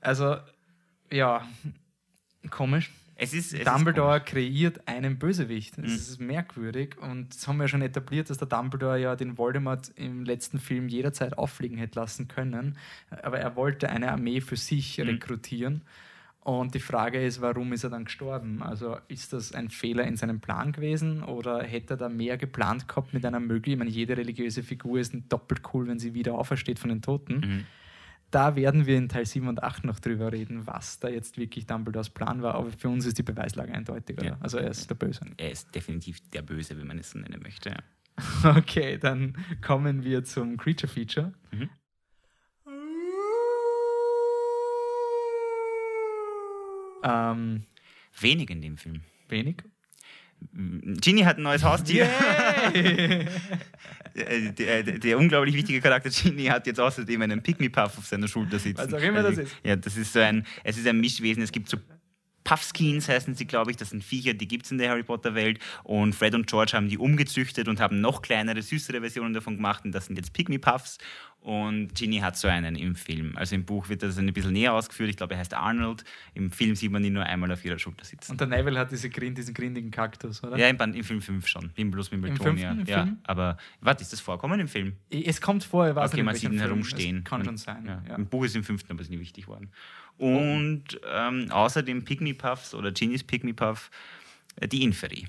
[0.00, 0.36] Also,
[1.10, 1.46] ja,
[2.50, 2.90] komisch.
[3.16, 3.52] Es ist.
[3.54, 5.78] Es Dumbledore Ist kreiert einen Bösewicht.
[5.78, 5.92] Das Mhm.
[5.94, 6.98] ist merkwürdig.
[6.98, 10.58] Und das haben wir ja schon etabliert, dass der Dumbledore ja den Voldemort im letzten
[10.58, 12.76] Film jederzeit auffliegen hätte lassen können.
[13.22, 15.04] Aber er wollte eine Armee für sich Mhm.
[15.04, 15.82] rekrutieren.
[16.40, 18.62] Und die Frage ist, warum ist er dann gestorben?
[18.62, 22.86] Also ist das ein Fehler in seinem Plan gewesen oder hätte er da mehr geplant
[22.86, 23.72] gehabt mit einer Möglichkeit?
[23.72, 27.34] Ich meine, jede religiöse Figur ist doppelt cool, wenn sie wieder aufersteht von den Toten.
[27.36, 27.64] Mhm.
[28.34, 31.66] Da werden wir in Teil 7 und 8 noch drüber reden, was da jetzt wirklich
[31.66, 32.56] Dumbledores Plan war.
[32.56, 34.20] Aber für uns ist die Beweislage eindeutig.
[34.20, 34.36] Ja.
[34.40, 35.20] Also er ist der Böse.
[35.36, 37.70] er ist definitiv der Böse, wenn man es so nennen möchte.
[37.70, 37.76] Ja.
[38.56, 41.32] Okay, dann kommen wir zum Creature Feature.
[41.52, 41.70] Mhm.
[47.04, 47.62] Ähm,
[48.18, 49.02] Wenig in dem Film.
[49.28, 49.62] wenig.
[50.52, 52.08] Ginny hat ein neues Haustier.
[54.16, 58.28] Äh, der, der, der unglaublich wichtige Charakter Ginny hat jetzt außerdem einen Pygmy-Puff auf seiner
[58.28, 58.78] Schulter sitzen.
[58.78, 59.56] Was auch immer das ist.
[59.64, 61.42] Ja, das ist so ein, es ist ein Mischwesen.
[61.42, 61.78] Es gibt so
[62.44, 63.76] Puffskins heißen sie, glaube ich.
[63.76, 65.58] Das sind Viecher, die gibt es in der Harry Potter-Welt.
[65.82, 69.84] Und Fred und George haben die umgezüchtet und haben noch kleinere, süßere Versionen davon gemacht.
[69.84, 70.98] Und das sind jetzt Pygmy-Puffs.
[71.44, 73.36] Und Ginny hat so einen im Film.
[73.36, 75.10] Also im Buch wird das ein bisschen näher ausgeführt.
[75.10, 76.02] Ich glaube, er heißt Arnold.
[76.32, 78.32] Im Film sieht man ihn nur einmal auf ihrer Schulter sitzen.
[78.32, 80.56] Und der Neville hat diese, grin- diesen grindigen Kaktus, oder?
[80.56, 81.70] Ja, im, Band, im Film 5 schon.
[81.76, 82.70] Wimbledon, Wimbledon, fünften ja.
[82.70, 83.02] im ja.
[83.04, 83.18] Film?
[83.24, 84.94] Aber warte, ist das vorkommen im Film?
[85.10, 87.18] Es kommt vor, ich weiß okay, man sieht ihn herumstehen.
[87.18, 87.84] Es kann schon sein.
[87.84, 88.02] Ja.
[88.08, 88.14] Ja.
[88.14, 89.70] Im Buch ist im fünften, aber ist nie wichtig worden.
[90.16, 93.90] Und ähm, außerdem Pygmy Puffs oder Ginny's Pygmy Puff,
[94.56, 95.26] äh, die Inferi.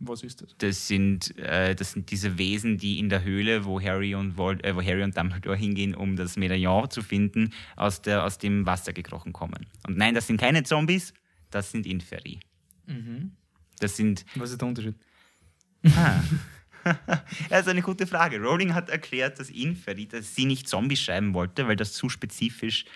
[0.00, 0.54] Was ist das?
[0.58, 4.64] Das sind, äh, das sind diese Wesen, die in der Höhle, wo Harry und, Vold
[4.64, 8.64] äh, wo Harry und Dumbledore hingehen, um das Medaillon zu finden, aus, der, aus dem
[8.64, 9.66] Wasser gekrochen kommen.
[9.86, 11.12] Und nein, das sind keine Zombies,
[11.50, 12.38] das sind Inferi.
[12.86, 13.32] Mhm.
[13.80, 14.94] Das sind Was ist der Unterschied?
[15.84, 16.22] Ah.
[17.50, 18.38] Das ist eine gute Frage.
[18.38, 22.86] Rowling hat erklärt, dass Inferi, dass sie nicht Zombies schreiben wollte, weil das zu spezifisch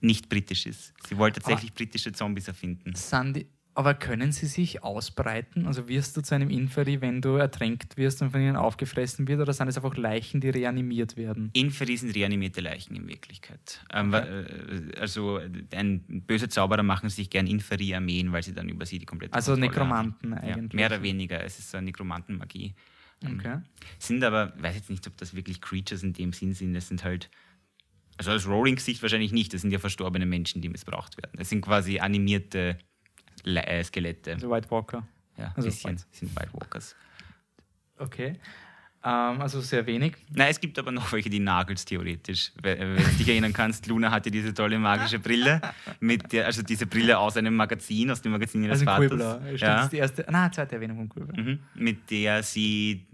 [0.00, 0.94] nicht britisch ist.
[1.06, 2.94] Sie wollte tatsächlich britische Zombies erfinden.
[2.94, 5.66] Sandy, aber können sie sich ausbreiten?
[5.66, 9.40] Also wirst du zu einem Inferi, wenn du ertränkt wirst und von ihnen aufgefressen wird,
[9.40, 11.50] oder sind es einfach Leichen, die reanimiert werden?
[11.52, 13.84] Inferi sind reanimierte Leichen in Wirklichkeit.
[13.92, 15.40] Ähm, wa- äh, Also
[15.72, 19.52] ein böse Zauberer machen sich gern Inferi-Armeen, weil sie dann über sie die komplette Also
[19.52, 20.46] Kontrolle Nekromanten haben.
[20.48, 20.72] Ja, eigentlich.
[20.74, 21.42] mehr oder weniger.
[21.44, 22.74] Es ist so eine Nekromantenmagie.
[23.24, 23.58] Okay.
[23.98, 26.74] Sind aber, ich weiß jetzt nicht, ob das wirklich Creatures in dem Sinn sind.
[26.74, 27.30] Das sind halt,
[28.16, 29.52] also aus Rowlings Sicht wahrscheinlich nicht.
[29.54, 31.32] Das sind ja verstorbene Menschen, die missbraucht werden.
[31.36, 32.78] Das sind quasi animierte
[33.44, 34.32] Le äh, Skelette.
[34.34, 35.06] Also White Walker.
[35.36, 35.92] Ja, also bisschen.
[35.92, 36.04] White.
[36.10, 36.94] sind White Walkers.
[37.98, 38.34] Okay.
[39.02, 40.14] Ähm, also sehr wenig.
[40.34, 42.52] Na, es gibt aber noch welche, die nagels theoretisch.
[42.62, 45.60] Wenn wenn du dich erinnern kannst, Luna hatte diese tolle magische Brille,
[46.00, 49.08] mit der, also diese Brille aus einem Magazin, aus dem Magazin ihres Also Vaters.
[49.08, 49.40] Quibbler.
[49.46, 49.74] Stimmt, Ja.
[49.76, 51.42] das ist die erste, na, zweite Erwähnung von Quibbler.
[51.42, 51.58] Mhm.
[51.76, 53.06] Mit der sie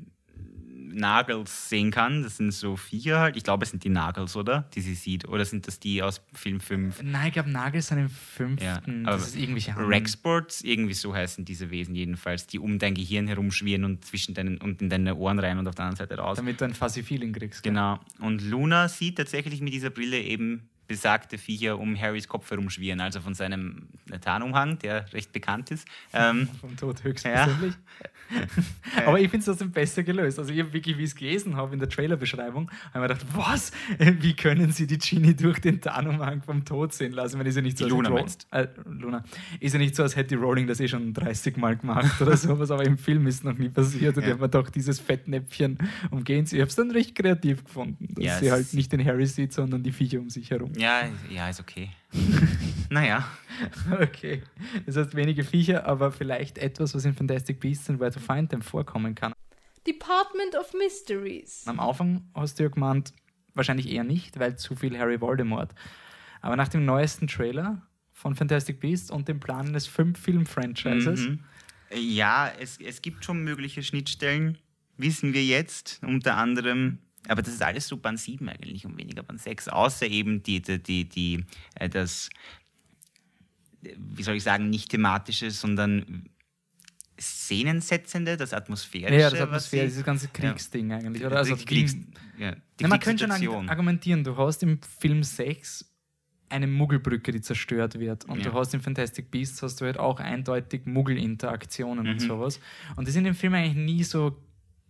[0.97, 2.23] Nagels sehen kann.
[2.23, 3.37] Das sind so Viecher halt.
[3.37, 4.65] Ich glaube, es sind die Nagels, oder?
[4.75, 5.29] Die sie sieht.
[5.29, 7.03] Oder sind das die aus Film 5?
[7.03, 8.65] Nein, ich glaube, Nagel sind im fünften.
[8.65, 12.79] Ja, aber das ist irgendwelche Hand- Rexports, irgendwie so heißen diese Wesen jedenfalls, die um
[12.79, 16.09] dein Gehirn herumschwirren und zwischen deinen und in deine Ohren rein und auf der anderen
[16.09, 16.37] Seite raus.
[16.37, 17.63] Damit du ein Fuzzy Feeling kriegst.
[17.63, 18.01] Genau.
[18.21, 23.21] Und Luna sieht tatsächlich mit dieser Brille eben besagte Viecher um Harrys Kopf herumschwirren, also
[23.21, 23.89] von seinem
[24.21, 25.87] Tarnumhang, der recht bekannt ist.
[26.13, 27.75] Ähm, Vom Tod höchstpersönlich.
[28.01, 28.11] Ja.
[29.07, 30.39] Aber ich finde es trotzdem besser gelöst.
[30.41, 33.03] Also, ich habe wirklich, wie ich es gelesen habe in der Trailerbeschreibung, habe ich mir
[33.15, 33.71] gedacht, was?
[33.99, 37.39] Wie können sie die Genie durch den Tarnumhang vom Tod sehen lassen?
[37.39, 38.49] Wenn ist ja nicht so, Die als Luna meinst?
[38.51, 39.23] Äh, Luna.
[39.61, 42.37] Ist ja nicht so, als hätte die Rowling das eh schon 30 Mal gemacht oder
[42.37, 44.29] sowas, aber im Film ist noch nie passiert und Ja.
[44.29, 45.79] die haben mir doch dieses Fettnäpfchen
[46.11, 46.47] umgehen.
[46.47, 46.57] sie.
[46.57, 49.53] Ich habe es dann recht kreativ gefunden, dass Ja, sie halt nicht den Harry sieht,
[49.53, 50.73] sondern die Viecher um sich herum.
[50.77, 51.91] Ja, ja, ist okay.
[52.91, 53.27] naja.
[54.01, 54.43] Okay.
[54.85, 58.51] Das heißt wenige Viecher, aber vielleicht etwas, was in Fantastic Beasts and Where to Find
[58.51, 59.33] Them vorkommen kann.
[59.87, 61.63] Department of Mysteries.
[61.67, 63.15] Am Anfang hast du ja gemeint,
[63.55, 65.75] wahrscheinlich eher nicht, weil zu viel Harry Voldemort.
[66.43, 67.81] Aber nach dem neuesten Trailer
[68.13, 71.41] von Fantastic Beasts und dem Plan eines Fünf-Film-Franchises, Mhm.
[71.95, 74.59] Ja, es, es gibt schon mögliche Schnittstellen,
[74.97, 76.99] wissen wir jetzt, unter anderem.
[77.29, 80.61] Aber das ist alles so Band 7 eigentlich und weniger Band 6, außer eben die,
[80.63, 82.29] die, die, die äh, das,
[83.81, 86.25] wie soll ich sagen, nicht thematische, sondern
[87.19, 89.19] szenensetzende, das atmosphärische.
[89.21, 91.39] ja, das Atmosphäre, dieses ganze Kriegsding eigentlich, oder?
[91.39, 95.23] Also die Kriegs, wie- ja, die Na, man könnte schon argumentieren, du hast im Film
[95.23, 95.91] 6
[96.49, 98.25] eine Muggelbrücke, die zerstört wird.
[98.27, 98.51] Und Ja.
[98.51, 102.21] du hast in Fantastic Beasts hast du halt auch eindeutig Muggel-Interaktionen und Mhm.
[102.29, 102.61] sowas.
[102.95, 104.37] Und das ist in dem Film eigentlich nie so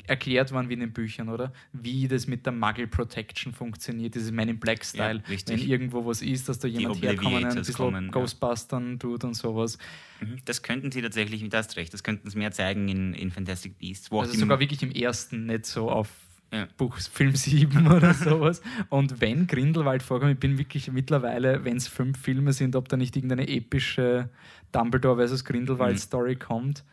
[0.07, 1.53] erklärt worden wie in den Büchern, oder?
[1.73, 5.23] Wie das mit der Muggle Protection funktioniert, dieses Man in Black Style.
[5.29, 5.37] Ja.
[5.47, 8.11] Wenn irgendwo was ist, dass da jemand herkommen, ein Obliviators bisschen kommen, ja.
[8.13, 9.79] Ghostbustern tut und sowas.
[10.21, 10.39] Mhm.
[10.45, 13.79] Das könnten sie tatsächlich, du hast recht, das könnten sie mehr zeigen in, in Fantastic
[13.79, 14.11] Beasts.
[14.13, 16.09] Also sogar wirklich im ersten, nicht so auf
[16.53, 16.69] Ja.
[16.77, 18.63] Buch Film 7 oder sowas.
[18.89, 22.97] Und wenn Grindelwald vorkommt, ich bin wirklich mittlerweile, wenn es fünf Filme sind, ob da
[22.97, 24.31] nicht irgendeine epische
[24.73, 25.99] Dumbledore versus Grindelwald Mhm.
[26.01, 26.85] Story kommt.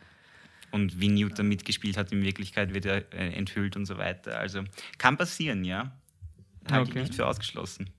[0.74, 4.38] Und wie Newton mitgespielt hat, in Wirklichkeit wird er äh, enthüllt und so weiter.
[4.38, 4.62] Also
[4.98, 5.92] kann passieren, ja.
[6.70, 7.00] Halte Okay.
[7.00, 7.90] ich nicht für ausgeschlossen.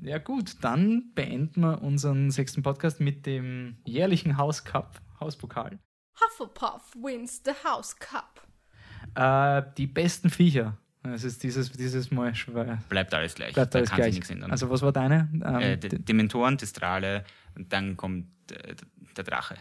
[0.00, 5.78] Ja gut, dann beenden wir unseren sechsten Podcast mit dem jährlichen Hauscup, Hauspokal.
[6.20, 8.46] Hufflepuff wins the House Cup.
[9.14, 10.76] Äh, die besten Viecher.
[11.04, 12.78] Es ist dieses, dieses Mal schwer.
[12.88, 13.54] Bleibt alles gleich.
[13.54, 14.06] Bleibt da alles kann gleich.
[14.10, 14.50] sich nichts ändern.
[14.52, 15.28] Also was war deine?
[15.32, 17.24] Ähm, äh, Dementoren, Testrale
[17.56, 18.74] und dann kommt äh,
[19.16, 19.56] der Drache,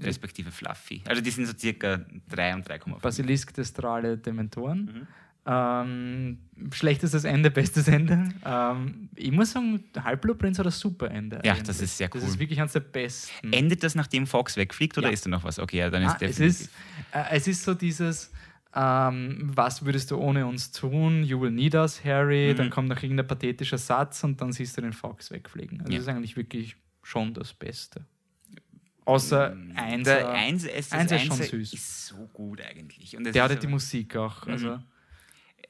[0.00, 1.02] respektive Fluffy.
[1.06, 3.00] Also die sind so circa 3 und 3,5.
[3.00, 4.84] Basilisk, Testrale, Dementoren.
[4.84, 5.06] Mhm.
[5.44, 6.38] Ähm,
[6.72, 8.28] schlechtestes Ende, bestes Ende.
[8.44, 11.40] Ähm, ich muss sagen, Halbblutprinz hat ein super Ende.
[11.44, 12.28] Ja, das ist sehr Das cool.
[12.28, 13.52] ist wirklich eines der besten.
[13.52, 15.12] Endet das, nachdem Fox wegfliegt oder Ja.
[15.14, 15.58] ist da noch was?
[15.58, 16.70] Okay, ja, dann ist Ah, es, ist,
[17.12, 18.30] äh, es ist so dieses,
[18.74, 21.24] ähm, was würdest du ohne uns tun?
[21.24, 22.52] You will need us, Harry.
[22.52, 22.58] Mhm.
[22.58, 25.80] Dann kommt noch irgendein pathetischer Satz und dann siehst du den Fox wegfliegen.
[25.80, 25.98] Also Ja.
[25.98, 28.06] das ist eigentlich wirklich schon das Beste.
[29.04, 30.04] Außer eins.
[30.04, 31.72] Der Eins, es, das Eins ist schon Einser süß.
[31.72, 33.16] ist so gut eigentlich.
[33.16, 34.46] Und Der hatte die Musik auch.
[34.46, 34.52] Mhm.
[34.52, 34.78] Also,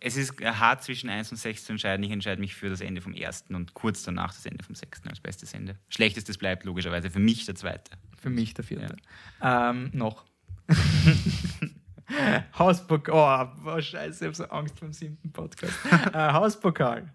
[0.01, 2.03] Es ist hart zwischen 1 und 6 zu entscheiden.
[2.05, 5.09] Ich entscheide mich für das Ende vom ersten und kurz danach das Ende vom sechsten
[5.09, 5.79] als bestes Ende.
[5.89, 7.93] Schlechtestes bleibt logischerweise für mich der zweite.
[8.21, 8.97] Für mich der vierte.
[9.41, 10.25] Ähm, noch.
[12.59, 13.53] Hauspokal.
[13.65, 15.75] Oh, oh, scheiße, ich habe so Angst vor dem siebten Podcast.
[16.13, 17.13] äh, Hauspokal.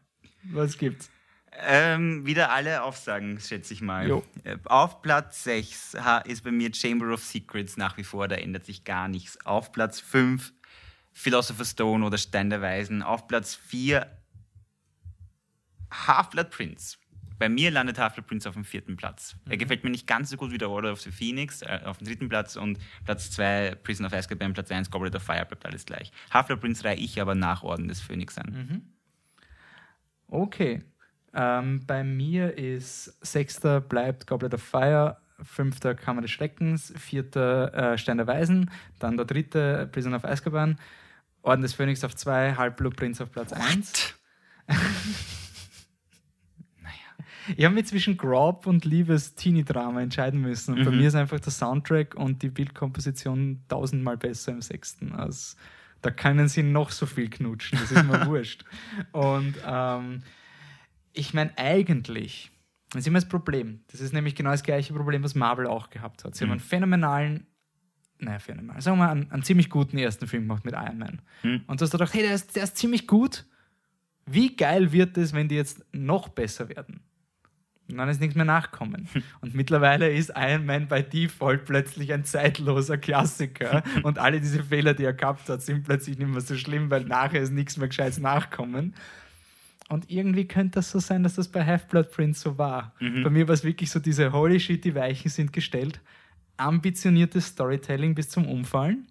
[0.51, 1.09] Was gibt's?
[1.59, 4.07] Ähm, wieder alle Aufsagen, schätze ich mal.
[4.07, 4.23] Jo.
[4.43, 8.35] Äh, Auf Platz 6 ha- ist bei mir Chamber of Secrets nach wie vor, da
[8.35, 9.43] ändert sich gar nichts.
[9.45, 10.53] Auf Platz 5
[11.13, 13.01] Philosopher's Stone oder Stein der Weisen.
[13.01, 14.05] Auf Platz 4
[15.91, 16.97] Half-Blood Prince.
[17.39, 19.35] Bei mir landet Half-Blood Prince auf dem vierten Platz.
[19.45, 19.51] Mhm.
[19.51, 21.97] Er gefällt mir nicht ganz so gut wie der Order of the Phoenix äh, auf
[21.97, 25.65] dem dritten Platz und Platz 2 Prison of Azkaban, Platz 1 Goblet of Fire bleibt
[25.65, 26.11] alles gleich.
[26.31, 28.51] Half-Blood Prince reihe ich aber nach Orden des Phönix an.
[28.51, 28.81] Mhm.
[30.27, 30.83] Okay.
[31.39, 37.97] Ähm, bei mir ist sechster bleibt Goblet of Fire, fünfter Kammer des Schreckens, vierter äh,
[37.99, 40.79] Stein der Weisen, dann der dritte Prison of Azkaban,
[41.43, 44.15] Orden des Phönix auf zwei, Halbblutprinz auf Platz eins.
[47.55, 50.73] Ich habe mich zwischen Grob und Liebes-Teenie-Drama entscheiden müssen.
[50.77, 50.97] Und bei Mhm.
[50.97, 55.13] mir ist einfach der Soundtrack und die Bildkomposition tausendmal besser im sechsten.
[55.13, 55.55] Als,
[56.01, 58.65] da können sie noch so viel knutschen, das ist mir wurscht.
[59.13, 60.23] Und ähm,
[61.17, 62.51] ich meine, eigentlich,
[62.91, 63.81] das ist immer das Problem.
[63.91, 66.35] Das ist nämlich genau das gleiche Problem, was Marvel auch gehabt hat.
[66.35, 66.53] Sie haben Mhm.
[66.53, 67.47] einen phänomenalen,
[68.19, 71.21] naja, phänomenal, sagen wir mal, einen, einen ziemlich guten ersten Film gemacht mit Iron Man.
[71.43, 71.63] Mhm.
[71.67, 73.45] Und du hast gedacht, hey, der ist, der ist ziemlich gut.
[74.25, 77.01] Wie geil wird es, wenn die jetzt noch besser werden?
[77.89, 79.07] Und dann ist nichts mehr nachkommen.
[79.39, 83.81] Und mittlerweile ist Iron Man by Default plötzlich ein zeitloser Klassiker.
[84.03, 87.05] Und alle diese Fehler, die er gehabt hat, sind plötzlich nicht mehr so schlimm, weil
[87.05, 88.93] nachher ist nichts mehr Gescheites nachkommen.
[89.89, 92.93] Und irgendwie könnte das so sein, dass das bei Half-Blood Prince so war.
[92.99, 96.01] Bei mir war es wirklich so diese Holy shit, die Weichen sind gestellt.
[96.57, 99.07] Ambitioniertes Storytelling bis zum Umfallen.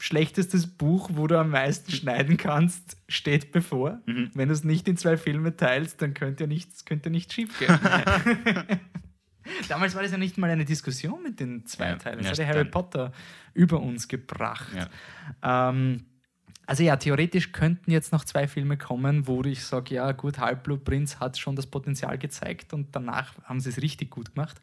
[0.00, 4.00] Schlechtestes Buch, wo du am meisten schneiden kannst, steht bevor.
[4.06, 7.58] Wenn du es nicht in zwei Filme teilst, dann könnte ja nichts, könnte nicht schief
[7.58, 7.68] gehen.
[9.68, 12.18] Damals war das ja nicht mal eine Diskussion mit den zwei Ja, Teilen.
[12.22, 12.64] ja, Das hat der Harry.
[12.66, 13.12] Potter
[13.54, 14.68] über uns gebracht.
[15.42, 15.70] Ja.
[15.70, 16.04] Ähm,
[16.68, 20.84] also ja, theoretisch könnten jetzt noch zwei Filme kommen, wo ich sage, ja gut, Halbblut
[20.84, 24.60] Prinz hat schon das Potenzial gezeigt und danach haben sie es richtig gut gemacht.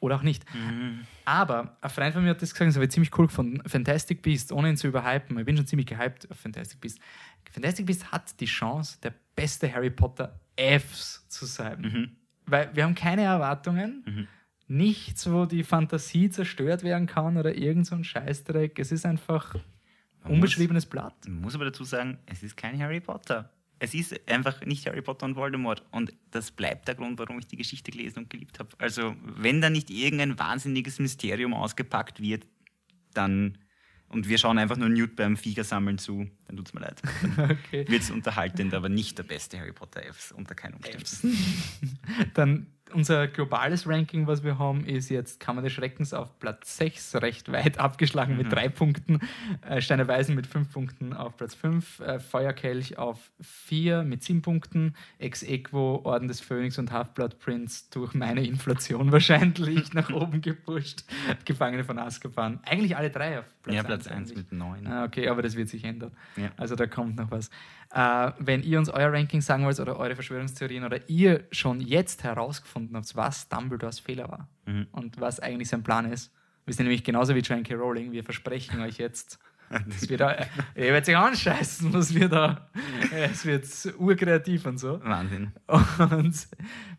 [0.00, 0.44] Oder auch nicht.
[0.52, 1.06] Mhm.
[1.24, 3.62] Aber ein Freund von mir hat das gesagt, das habe ich ziemlich cool gefunden.
[3.68, 6.98] Fantastic Beast, ohne ihn zu überhypen, ich bin schon ziemlich gehypt auf Fantastic Beast.
[7.52, 11.82] Fantastic Beast hat die Chance, der beste Harry Potter Fs zu sein.
[11.82, 12.16] Mhm.
[12.46, 14.26] Weil wir haben keine Erwartungen,
[14.66, 18.76] nichts, wo die Fantasie zerstört werden kann oder irgend so ein Scheißdreck.
[18.80, 19.54] Es ist einfach
[20.22, 21.14] Man unbeschriebenes Blatt.
[21.26, 23.50] Muss, muss aber dazu sagen, es ist kein Harry Potter.
[23.78, 25.82] Es ist einfach nicht Harry Potter und Voldemort.
[25.90, 28.70] Und das bleibt der Grund, warum ich die Geschichte gelesen und geliebt habe.
[28.78, 32.46] Also, wenn da nicht irgendein wahnsinniges Mysterium ausgepackt wird,
[33.12, 33.58] dann.
[34.08, 37.00] Und wir schauen einfach nur Newt beim Fliegersammeln zu, dann tut's mir leid.
[37.38, 37.88] Okay.
[37.88, 41.36] Wird es unterhaltend, aber nicht der beste Harry Potter Fs unter keinen Umständen.
[42.34, 47.16] Dann unser globales Ranking, was wir haben, ist jetzt Kammer des Schreckens auf Platz 6,
[47.16, 49.20] recht weit abgeschlagen mit drei Punkten.
[49.68, 52.00] Äh, Steine Weisen mit fünf Punkten auf Platz 5.
[52.00, 54.94] Äh, Feuerkelch auf 4 mit sieben Punkten.
[55.18, 61.04] Ex Equo, Orden des Phönix und Half-Blood Prince durch meine Inflation wahrscheinlich nach oben gepusht.
[61.44, 62.60] Gefangene von Azkaban.
[62.64, 64.36] Eigentlich alle drei auf Platz ja, Platz 1 1 eigentlich.
[64.50, 64.86] mit 9.
[64.86, 66.12] Ah, okay, aber das wird sich ändern.
[66.36, 66.50] Ja.
[66.56, 67.48] Also da kommt noch was.
[67.94, 72.24] Äh, wenn ihr uns euer Ranking sagen wollt oder eure Verschwörungstheorien oder ihr schon jetzt
[72.24, 74.86] herausgefunden habt, was Dumbledores Fehler war Mhm.
[74.92, 76.32] und was eigentlich sein Plan ist,
[76.66, 77.74] wisst ihr nämlich genauso wie J.K.
[77.74, 79.38] Rowling, wir versprechen euch jetzt,
[79.88, 80.36] es wird, da,
[80.74, 82.68] ihr werdet sich anscheißen, was wir da,
[83.32, 83.64] es wird
[83.98, 85.00] urkreativ und so.
[85.02, 85.52] Wahnsinn.
[85.66, 86.34] Und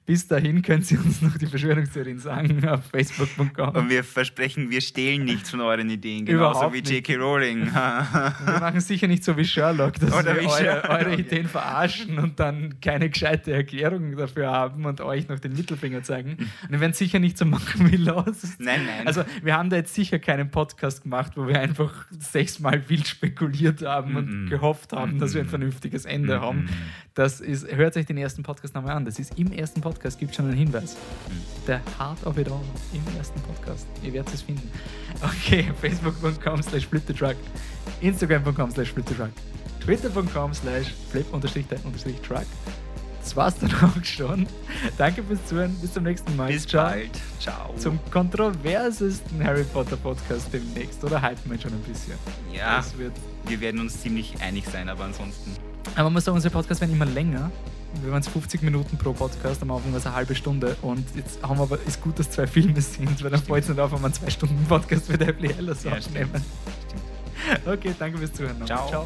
[0.06, 3.70] bis dahin könnt ihr uns noch die Verschwörungstheorien sagen auf facebook.com.
[3.70, 6.96] Und wir versprechen, wir stehlen nichts von euren Ideen, genauso Überhaupt wie.
[6.96, 7.16] J.K.
[7.16, 7.68] Rowling.
[7.74, 11.16] Wir machen sicher nicht so wie Sherlock, dass Oder wir eure, eure.
[11.16, 16.32] Ideen verarschen und dann keine gescheite Erklärung dafür haben und euch noch den Mittelfinger zeigen.
[16.32, 18.60] Und wir werden sicher nicht so machen wie Lost.
[18.60, 19.08] nein, nein.
[19.08, 22.06] Also wir haben da jetzt sicher keinen Podcast gemacht, wo wir einfach
[22.72, 24.50] sechsmal wild spekuliert haben und Mhm.
[24.50, 25.50] gehofft haben, dass wir ein Mhm.
[25.52, 26.42] vernünftiges Ende Mhm.
[26.42, 26.70] haben.
[27.14, 29.06] Das ist, hört euch den ersten Podcast nochmal an.
[29.06, 30.98] Das ist im ersten Podcast, gibt schon einen Hinweis.
[31.68, 32.62] Der Heart of It All
[32.94, 33.88] im ersten Podcast.
[34.04, 34.70] Ihr werdet es finden.
[35.22, 37.36] Okay, facebook.com slash fliptetruck,
[38.02, 39.30] instagram.com slash fliptetruck,
[39.80, 42.46] twitter.com slash flip-truck.
[43.24, 44.46] Das war's dann auch schon.
[44.98, 45.74] Danke fürs Zuhören.
[45.82, 46.52] Bis zum nächsten Mal.
[46.52, 46.84] Bis Ciao.
[46.90, 47.12] bald.
[47.40, 47.74] Ciao.
[47.78, 51.04] Zum kontroversesten Harry Potter Podcast demnächst.
[51.04, 52.14] Oder hypen wir schon ein bisschen?
[52.54, 53.14] ja, Das wird
[53.48, 55.52] wir werden uns ziemlich einig sein, aber ansonsten.
[55.96, 57.52] Aber man muss sagen, unsere Podcasts werden immer länger.
[58.02, 60.76] Wir waren jetzt 50 Minuten pro Podcast, am Anfang war es eine halbe Stunde.
[60.82, 63.70] Und jetzt haben wir aber, ist gut, dass zwei Filme sind, weil dann fällt es
[63.70, 66.30] nicht auf, wenn wir einen zwei Stunden Podcast für Deadly Hallows Ja, aufnehmen.
[66.88, 67.68] stimmt.
[67.68, 68.66] Okay, danke fürs Zuhören.
[68.66, 68.88] Ciao.
[68.90, 69.06] Ciao.